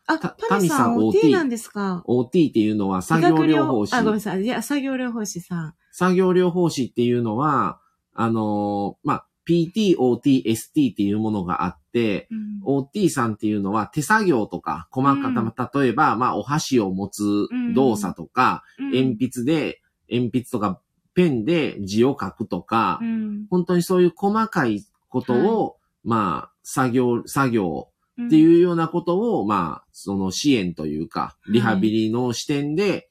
[0.07, 3.99] あ、たタミさん OT なんですか？OT っていうのは作業療法士あ、。
[3.99, 4.43] ごめんなさい。
[4.43, 5.76] いや、作業療法士さん。
[5.93, 7.80] 作業療法士っていうのは、
[8.13, 12.80] あのーまあ、PT、OT、ST っていうものがあって、うん。
[12.80, 18.91] OT さんっていうのは手作業とか、細かた、例えば、まあ、お箸を持つ動作とか、うん。
[18.91, 20.82] 鉛筆で、鉛筆とか
[21.14, 23.46] ペンで字を書くとか、うん。
[23.50, 28.28] 本当にそういう細かいことを、まあ、作業、作業うん。
[28.28, 33.10] っていうようなことを、まあ、その支援というか、リハビリの視点で、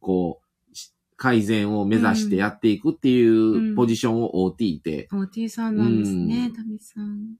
[0.00, 0.43] こう、し
[1.16, 7.36] 改善を目指してやっていくっていうポジションを OT って、OT さんなんですねう、タミさん。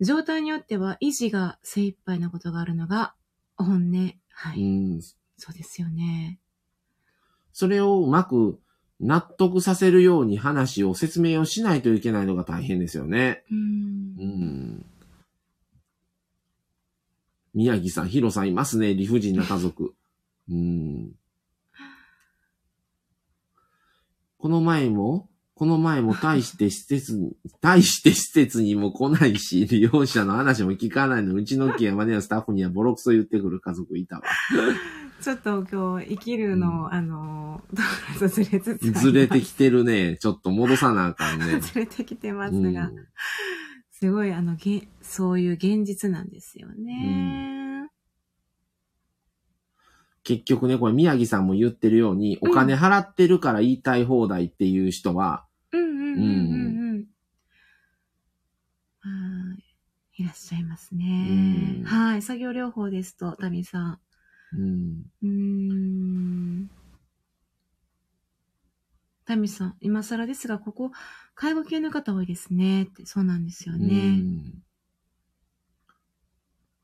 [0.00, 3.14] 状態によっては維持が精一杯なことがあるのが
[3.56, 4.14] 本音。
[4.30, 4.96] はうい。
[4.96, 6.38] ん、そうですよね。
[7.52, 8.60] それをうまく
[9.00, 13.44] 納得させるように話を説明をしないといけないのが大変ですよね。
[13.50, 13.58] うん
[14.18, 14.24] う。
[14.24, 14.86] ん。
[17.54, 18.94] 宮城さん、ヒロさんいますね。
[18.94, 19.94] 理不尽な家族。
[20.48, 21.12] うん。
[24.38, 31.34] この前も、この前も大して施設に、 大して施設にも来ないし、利用者の話も聞かないの。
[31.34, 34.22] うちの家までのスタッフにはボロクソ言ってくる家族いたわ。
[35.20, 37.60] ちょっと今日生きるの、あの、
[38.28, 40.16] ずれつつずれてきてるね。
[40.18, 41.58] ちょっと戻さなあかんね。
[41.60, 42.92] ずれてきてますうんが、
[43.90, 47.87] すごい、あの、げそういう現実なんですよね。
[50.28, 56.16] 結局ね、これ宮城さんも言ってるように、お金払ってるから言いたい放題っていう人は、うんうんうんうん
[56.90, 57.04] うん。
[59.00, 59.54] は
[60.16, 60.22] い。
[60.22, 61.84] いらっしゃいますねうん。
[61.86, 62.20] はい。
[62.22, 64.00] 作業療法ですと、タミさん。
[64.52, 66.70] うん、うーん。
[69.24, 70.90] タミさん、今更ですが、ここ、
[71.34, 72.82] 介護系の方多いですね。
[72.82, 74.16] って、そうなんですようね。
[74.18, 74.62] ん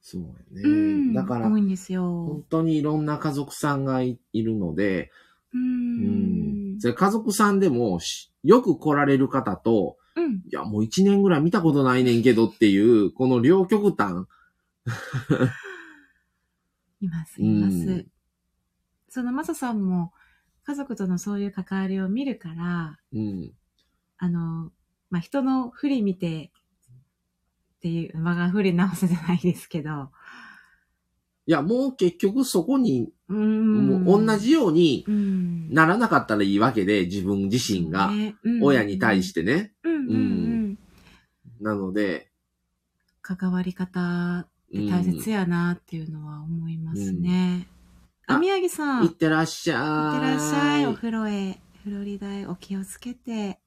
[0.06, 0.28] そうや
[0.64, 1.14] うん。
[1.14, 1.14] ね。
[1.14, 2.44] だから、多いんです本よ。
[2.50, 5.10] 当にいろんな家族さんがいいるので、
[5.54, 6.80] うんん。
[6.80, 10.34] それ家族さんでもし、よく来られる方と、うん。
[10.34, 14.26] いや、もう一年ぐらい見たことないねんけどっていう、この両極端。
[17.00, 17.76] います、います。
[17.76, 18.06] うん
[19.08, 20.12] そのマサさんも
[20.64, 23.52] 家族とのそういう関わりを見るから、うん。
[24.18, 24.72] あの、
[25.08, 26.50] まあ、人の不利見て
[27.84, 30.08] っていう、まあ、不利直すじゃないですけど、
[31.46, 33.34] いや、もう結局そこに、う。
[33.34, 38.10] もう同じようにうん、ならなかったらいいわけで、自分自身が、
[38.62, 39.74] 親に対してね。
[41.60, 42.30] なので、
[43.20, 47.68] 関わり方って大切やなっていうのは思いますね。
[48.26, 49.74] あ、あ宮城さん、いっいってらっしゃ
[50.16, 50.20] い。
[50.20, 50.86] てらっしゃい。
[50.86, 53.60] お風呂へ、フロリダへお気をつけて。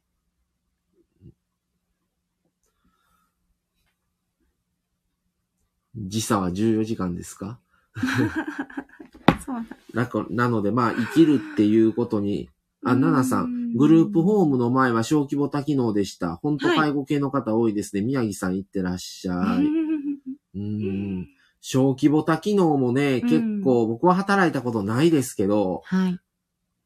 [5.98, 7.60] 時差は14時間ですか？
[9.46, 12.50] そうなんなので、まあ、生きるっていうことに、
[12.86, 16.36] あ、うんナナさん、グループホームの前は小規模多機能でした。
[16.36, 18.02] 本当はい介護系の方多いですね。
[18.02, 19.66] 宮城さん行ってらっしゃい。
[20.56, 21.28] うん
[21.60, 26.20] 小規模多機能もね、うん結構、僕は働いたことないですけど、はい。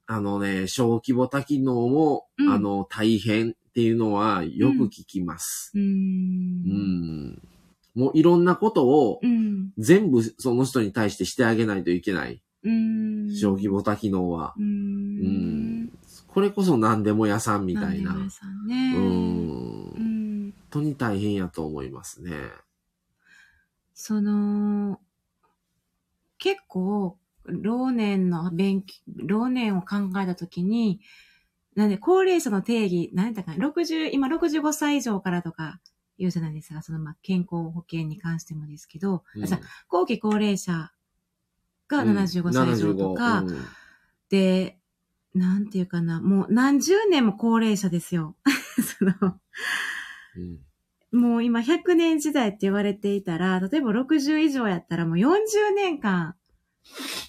[0.07, 5.72] あのね、小規模多機能も、うんあの、大変っていうのはよく聞きます。
[5.76, 5.82] うー。
[5.82, 5.88] うん
[7.30, 7.41] ん。
[7.95, 9.71] もういろんなことをうん。
[9.77, 12.41] 全部その人に対してしてあげないといけない。
[12.63, 13.35] うん。
[13.35, 14.53] 小規模多機能は。
[14.57, 15.91] うーん。
[16.27, 18.11] これこそ何でも屋さんみたいな。
[18.11, 18.93] んでも屋さんね。
[18.95, 19.03] うん。
[19.03, 20.53] う本ん。
[20.69, 22.31] 当に大変やと思いますね。
[23.93, 24.99] その、
[26.37, 31.01] 結構、老年の勉強、老年を考えたときに、
[31.75, 35.79] なんで、高齢者の定義、何だかな、60、今65歳以上からとか
[36.22, 39.45] 言うじゃないですか、その、まあ、健康保険に関してもですけど、うん。
[39.88, 40.91] 後期高齢者
[41.88, 43.72] が75歳以上とか、うん75
[44.30, 44.78] で、
[45.34, 48.36] なんていうかな、もう何十年も高齢者ですよ。
[48.99, 49.39] その、
[50.38, 51.19] うん。
[51.19, 56.36] もう今100年時代って言われていたら、例えば60以上やったらもう40年間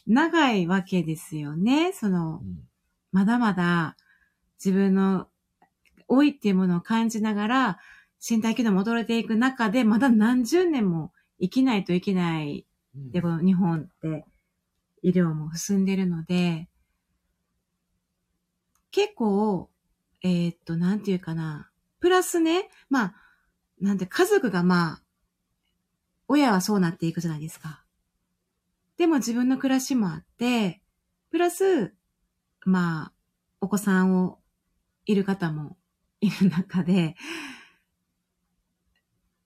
[0.07, 1.93] 長いわけですよね。
[1.93, 2.69] そのう、ん。
[3.11, 3.97] まだまだ
[4.65, 5.29] 自分の
[6.09, 7.79] 老いっていうものを感じながら
[8.27, 14.25] 身体機能も衰えていく中でまだ何十年も生きないといけないで、この日本って
[15.03, 16.69] 医療も進んでるので、
[18.91, 19.71] 結構、
[20.23, 21.71] えーっと、なんていうかな。
[22.01, 23.15] プラスね、まあ、
[23.81, 25.03] なんて、家族がまあ、
[26.29, 27.85] 親はそうなっていくじゃないですか。
[28.99, 30.83] でも自分の暮らしもあって、
[31.31, 31.95] プラス、
[32.65, 33.13] まあ、
[33.61, 34.39] お子さんを
[35.07, 35.77] いる方も
[36.21, 37.17] いる中で、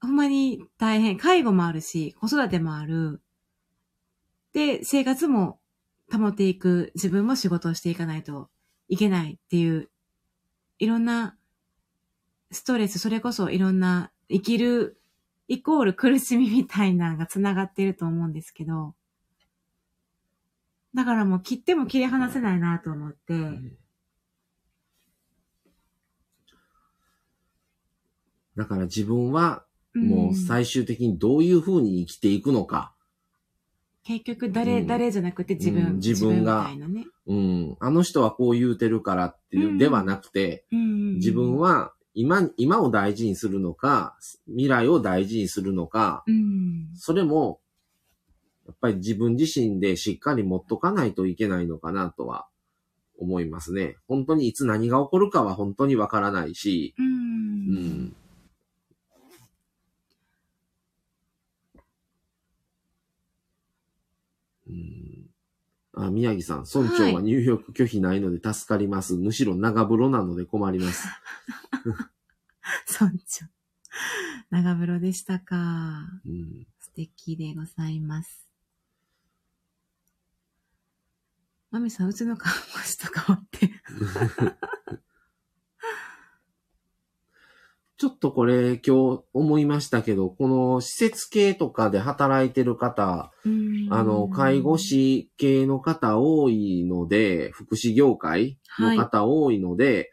[0.00, 1.16] ほんまに大変。
[1.16, 3.20] 介護もあるし、子育てもある。
[4.52, 5.58] で、生活も
[6.12, 8.50] 保っていく、自分も仕事をしていかないと
[8.88, 9.90] いけないっていう、
[10.78, 11.36] いろんな
[12.50, 15.00] ストレス、それこそいろんな生きる
[15.48, 18.94] イコール苦しみみたいなのが繋がってると思うんですけど、
[20.94, 23.34] だからもう切っても切り離せないなと思って、
[28.56, 29.65] だから自分は
[29.98, 32.92] もう最終的にどういう風に生きていくのか。
[34.04, 37.06] 結局誰、うん誰じゃなくて自分、うん自分がみたいなね。
[37.26, 37.76] うん。
[37.80, 44.16] あの人はこう言うてるからっていう、うんではなくて、うん自分、は今、今を大事にするのか、
[44.46, 46.88] 未来を大事にするのか、うん。
[46.94, 47.60] それも、
[48.66, 52.46] やっぱり自分自身でしっかり持っとかないといけないのかなとは
[53.18, 53.96] 思いますね。
[54.08, 56.94] 本当にいつ何が起こるかは本当にわからないし。
[56.98, 58.16] うん
[65.96, 69.14] あ、宮城さん、村長は入浴拒否ないので助かります。
[69.14, 71.08] むしろ長風呂なので困ります。
[73.00, 73.46] 村長。
[74.50, 76.20] 長風呂でしたか。
[76.26, 78.46] うん、素敵でございます。
[81.70, 83.70] マミさん、うちの看護師とかおって。
[87.98, 93.32] ちょっとこれ今日思いましたけど、この施設系とかで働いてる方、
[93.90, 100.10] あの、介護士系の方多いので、福祉業界の方多いので、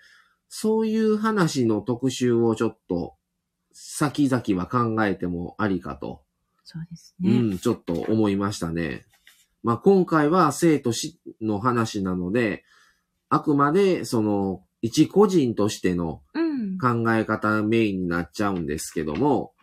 [0.48, 3.16] そういう話の特集をちょっと、
[3.74, 6.22] 先々は考えてもありかと、
[6.64, 7.56] そうですうね。
[7.56, 9.04] ん、ちょっと思いましたね。
[9.62, 12.64] まあ、今回は生と死の話なので、
[13.30, 16.43] あくまで、その、一個人としてのうん。
[16.80, 19.54] 考え方メインになっちゃうんですけども、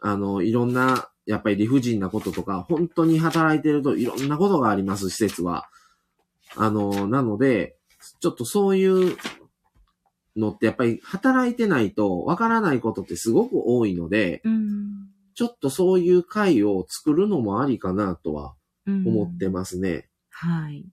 [0.00, 5.68] あの、いろんな、やっぱり理不尽なこととか、本当に働いてるといろんなことがあります、施設は。
[6.56, 7.76] あの、なので、
[8.20, 9.16] ちょっとそういう
[10.36, 15.08] のってやっぱり働いてないとわからないことってすごく多いので、うん。
[15.34, 18.54] ちょっとそういう会を作るのもありかなとは
[18.86, 20.08] うん思ってますね。
[20.30, 20.84] はい。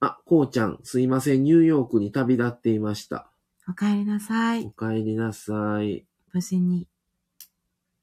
[0.00, 3.30] あ、こうちゃん、すいません、ニューヨークに旅立っていました。
[3.68, 4.70] お帰りなさいお。
[4.70, 6.06] 帰りなさい。
[6.32, 6.86] 無事に。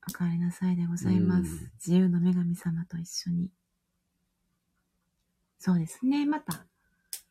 [0.08, 1.42] お帰りなさいでございます。
[1.42, 3.50] うん自由の女神様と一緒に。
[5.60, 6.26] そうですね。
[6.26, 6.66] また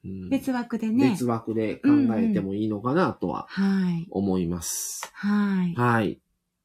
[0.04, 1.10] うん別枠でね。
[1.10, 4.06] 別枠で考えてもいいのかなとははい。
[4.10, 5.10] 思います。
[5.14, 5.74] はい。
[5.74, 6.12] はい。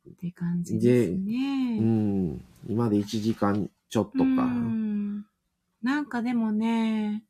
[0.09, 1.79] って感じですうね。
[1.79, 2.41] ん。
[2.69, 4.23] 今で1時間ちょっとか。
[4.23, 5.25] うん
[5.83, 7.23] なんかでもね、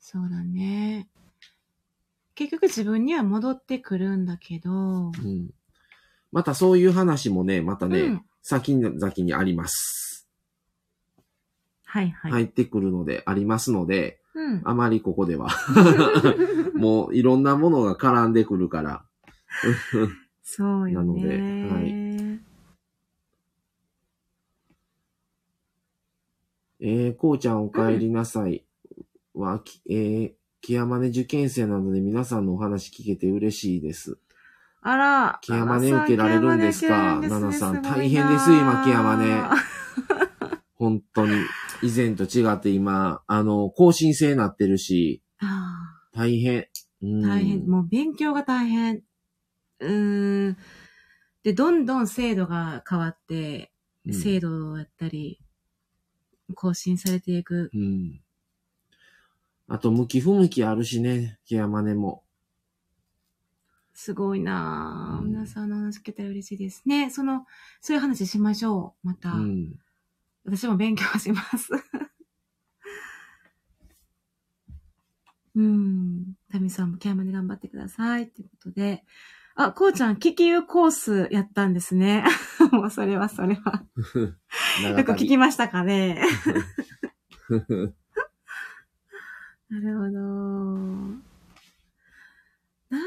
[0.00, 1.08] そうだね。
[2.34, 5.50] 結局自分には戻ってくるんだけど、うん。
[6.32, 10.28] またそういう話もね、またね、うん先々にあります。
[11.86, 12.30] はいはい。
[12.30, 14.60] 入ってくるので、ありますので、うん。
[14.64, 15.48] あまりここでは。
[16.76, 19.06] もういろんなものが絡んでくるから。
[20.42, 21.22] そうよね。
[21.26, 22.04] なのではい
[26.80, 28.62] えー、こうちゃんお帰りなさい。
[29.32, 30.32] は、きえー、
[30.64, 34.16] 木山根受験生なので皆さんのお話聞けて嬉しいです。
[34.80, 37.20] あら、木山根受けられるんですか？
[37.20, 39.42] 木山根受けられるんですね奈々さん大変です今木山根
[40.76, 41.34] 本当に。
[41.82, 46.66] 以前と違って今、あの、更新制になってるし、あ大変。
[47.02, 47.68] 大変。
[47.68, 49.02] もう勉強が大変。
[49.80, 50.56] うーん。
[51.42, 53.70] で、どんどん制度が変わって、
[54.06, 55.40] うん制度だったり、
[56.54, 57.70] 更新されていく。
[57.74, 58.20] うん。
[59.74, 62.22] あと、向き不向きあるしね、木山根も。
[63.92, 67.10] すごいなぁ、うん皆さんの話聞けたら嬉しいですね。
[67.10, 67.44] その、
[67.80, 69.08] そういう話しましょう。
[69.08, 69.32] また。
[69.32, 69.74] うん。
[70.44, 71.70] 私も勉強します。
[75.56, 76.36] うん。
[76.52, 78.30] タミさんもケアマで頑張ってください。
[78.30, 79.04] ということで。
[79.56, 82.24] あ、こうちゃん、聞きゆコースやったんですね。
[82.70, 83.84] もうそれはそれは。
[84.96, 86.22] よく聞きましたかね。
[89.74, 90.10] なるほど。
[92.90, 92.98] な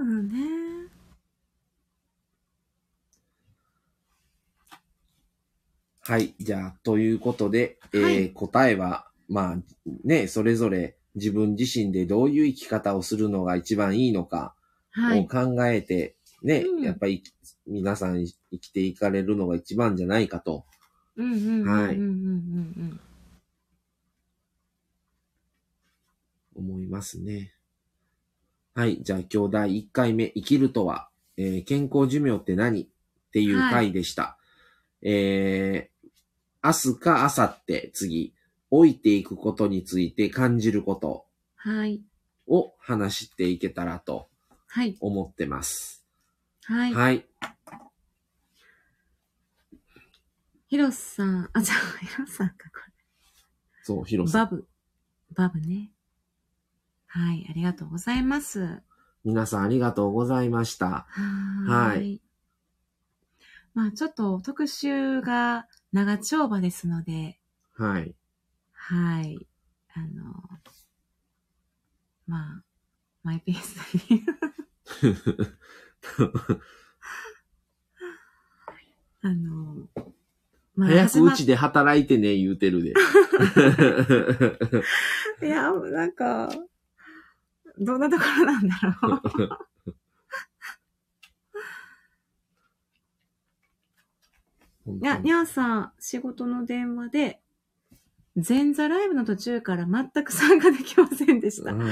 [0.00, 0.88] るね。
[6.00, 6.34] はい。
[6.38, 9.56] じゃあ、ということで、えーはい答えは、まあ、
[10.04, 14.54] ね、それぞれ自分自身でどういう生き方をするのが一番いいのか
[14.96, 15.26] をはい。
[15.28, 17.24] 考えて、ね、うんやっぱり
[17.66, 20.64] 皆さん生きていかれるのが一番じゃないかと。
[21.16, 23.00] うんうんうんうんはいうんうん
[26.56, 27.54] 思いますね。
[28.74, 29.02] はい。
[29.02, 32.82] じゃあ今日第1回目、生きるとは、えー健康寿命って何？
[32.84, 32.88] っ
[33.32, 34.38] ていう回でした。
[35.02, 35.96] えー
[36.64, 38.34] 明日か明後日、次、
[38.72, 42.02] 老いていくことについて感じることはい。
[42.48, 44.28] を話していけたらと
[44.66, 44.96] はい。
[45.00, 46.04] 思ってます。
[46.64, 46.92] はい。
[46.94, 47.26] はい。
[50.68, 52.80] ヒロさん、あ、じゃあ、ヒロさんか、こ
[53.84, 54.30] そう、ヒロれ。
[54.30, 54.46] さん。
[54.46, 54.68] バブ。
[55.34, 55.92] バブね。
[57.16, 57.46] はい。
[57.48, 58.60] ありがとうございます。
[58.60, 58.82] は
[59.24, 61.06] 皆さんありがとうございました。
[61.16, 61.68] ーい。
[61.70, 62.20] はい
[63.72, 67.38] まあ、ちょっと特集が長丁場ですので、
[67.72, 68.14] はい。
[68.72, 69.46] はい。
[69.94, 70.34] あの、
[72.26, 72.64] まあ、
[73.22, 73.78] マイペース
[74.10, 74.22] に。
[79.22, 79.88] あの、
[80.74, 82.92] ま早くう始ちで働いてね、言うてるで。
[85.40, 86.50] ま いや、なんか、
[87.78, 89.20] どんなところなんだろう。
[94.88, 97.40] いや、にゃーさん、仕事の電話で、
[98.36, 101.72] 前座ライブの途中から全く参加できませんでした。
[101.72, 101.82] うん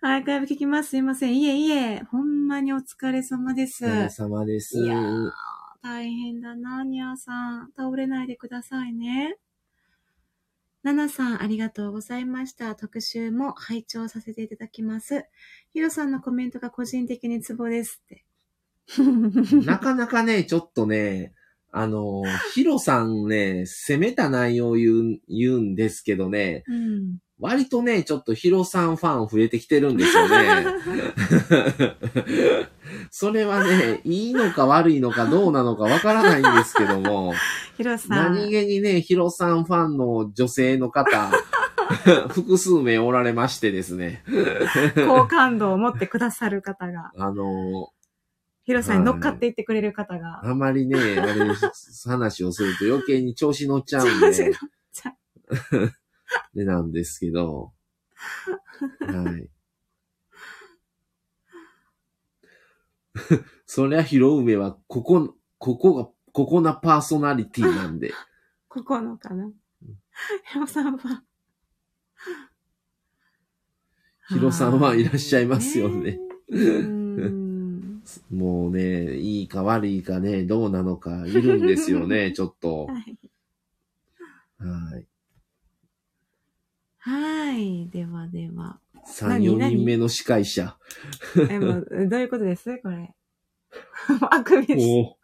[0.00, 0.90] アーカイブ聞きます。
[0.90, 1.38] すいません。
[1.38, 3.84] いえいえ、ほんまにお疲れ様です。
[3.84, 4.78] お疲れ様です。
[4.78, 5.30] いやー
[5.82, 7.72] 大変だな、にゃーさん。
[7.76, 9.36] 倒れないでくださいね。
[10.82, 12.74] ななさん、ありがとうございました。
[12.74, 15.26] 特集も拝聴させていただきます。
[15.72, 18.24] ひろさんのコメントが個人的にツボですって。
[19.66, 21.34] なかなかね、ちょっとね、
[21.70, 22.22] あの、
[22.54, 27.18] ヒロさんね、攻めた内容を言う、言うんですけどね、うん。
[27.40, 30.66] 割とね、ちょっとヒロさんファン増えてきてるんですよね。
[33.10, 37.32] それはね、いいのか悪いのかどうなのかわからないんですけども、
[37.76, 38.34] ひろさん。
[38.34, 41.30] 何気にね、ヒロさんファンの女性の方、
[42.28, 44.22] 複数名おられましてですね、
[45.06, 47.88] 好感度を持ってくださる方が、あの、
[48.64, 50.40] ヒロさんに乗っかっていってくれる方が。
[50.44, 51.34] あまりね、あれ、
[52.06, 54.54] 話をすると余計に調子乗っちゃうん 調子乗でっ、
[54.92, 55.14] ちゃ
[56.54, 57.72] でなんですけど、
[59.00, 59.50] はい。
[63.66, 68.12] そりゃ、ヒロウメは、ここ、ここが、ここなパーソナリティなんで、
[68.68, 69.50] ここのかな？
[70.52, 71.24] ヒロさんは？
[74.28, 76.20] ヒロさんはいらっしゃいますよね。
[78.30, 82.86] もうね、いいか悪いかね、どうなのか、いるんですよね、ちょっと。
[82.86, 83.18] はい。
[84.58, 85.06] はい。
[87.00, 87.88] はい。
[87.88, 88.78] ではでは。
[89.06, 90.76] 3、何4人目の司会者。
[91.48, 92.78] え、もう、どういうことです？
[92.82, 93.14] これ。
[94.30, 94.86] あくびです。
[94.86, 95.16] お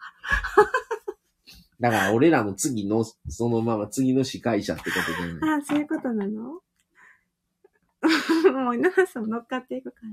[1.78, 5.60] だから、俺らの次の、そのまま次の司会者ってことじゃない。
[5.60, 6.42] あ、そういうことなの？
[8.52, 10.08] もう、皆さん乗っかっていくから。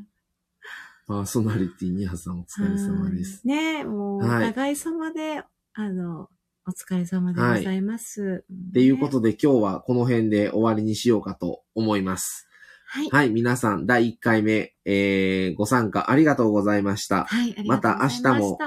[1.05, 3.47] パーソナリティニハさんお疲れ様です。
[3.47, 6.29] はいねもう、はいお互い様で、あの、
[6.65, 8.45] お疲れ様でございます。
[8.49, 12.47] っっていうことで今日はこの辺で終わりにしようかと思います。
[12.85, 13.09] はい。
[13.09, 17.25] はい、皆さん第1回目、えー、ご参加ありがとうございました。
[17.25, 17.75] はい、ま。
[17.75, 18.57] また明日も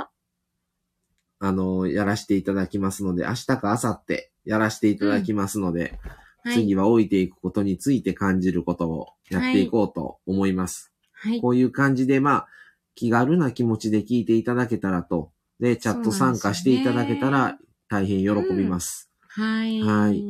[1.39, 5.99] あの、やらせていただきますので、明日か明後日やらせていただきますので、
[6.45, 10.93] はい、次は老いていくことについて感じることをやっていこうと思います。
[11.13, 11.41] はい。
[11.41, 12.49] こういう感じで、まあ、
[12.95, 17.59] 気軽な気持ちで聞いていただけたらと、で、チャット参加していただけたら
[17.89, 19.11] 大変喜びます。
[19.29, 19.81] はい。
[19.81, 20.23] はい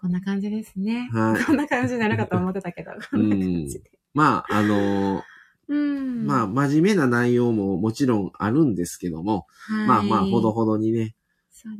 [0.00, 1.08] こんな感じですね。
[1.12, 3.90] はいこんな感じになるかと思ってたけど、 こんな感じで。
[4.14, 5.22] まあ、あのー
[5.68, 6.26] うん。
[6.26, 11.14] まあ、真面目な内容ももちろんあるんですけども、はい、まあまあ、ほどほどにね、ね。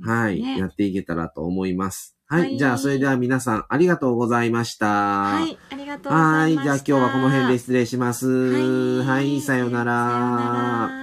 [0.05, 2.17] はい、やっていけたらと思います。
[2.27, 4.87] はい、はいじゃあ、それでは皆さんありがとうございました。
[4.87, 6.79] はい、ありがとうござはいい、ました。
[6.85, 8.29] じゃあ今日はこの辺で失礼します。
[8.29, 9.93] はいはい、さようなら。
[9.93, 11.02] さようなら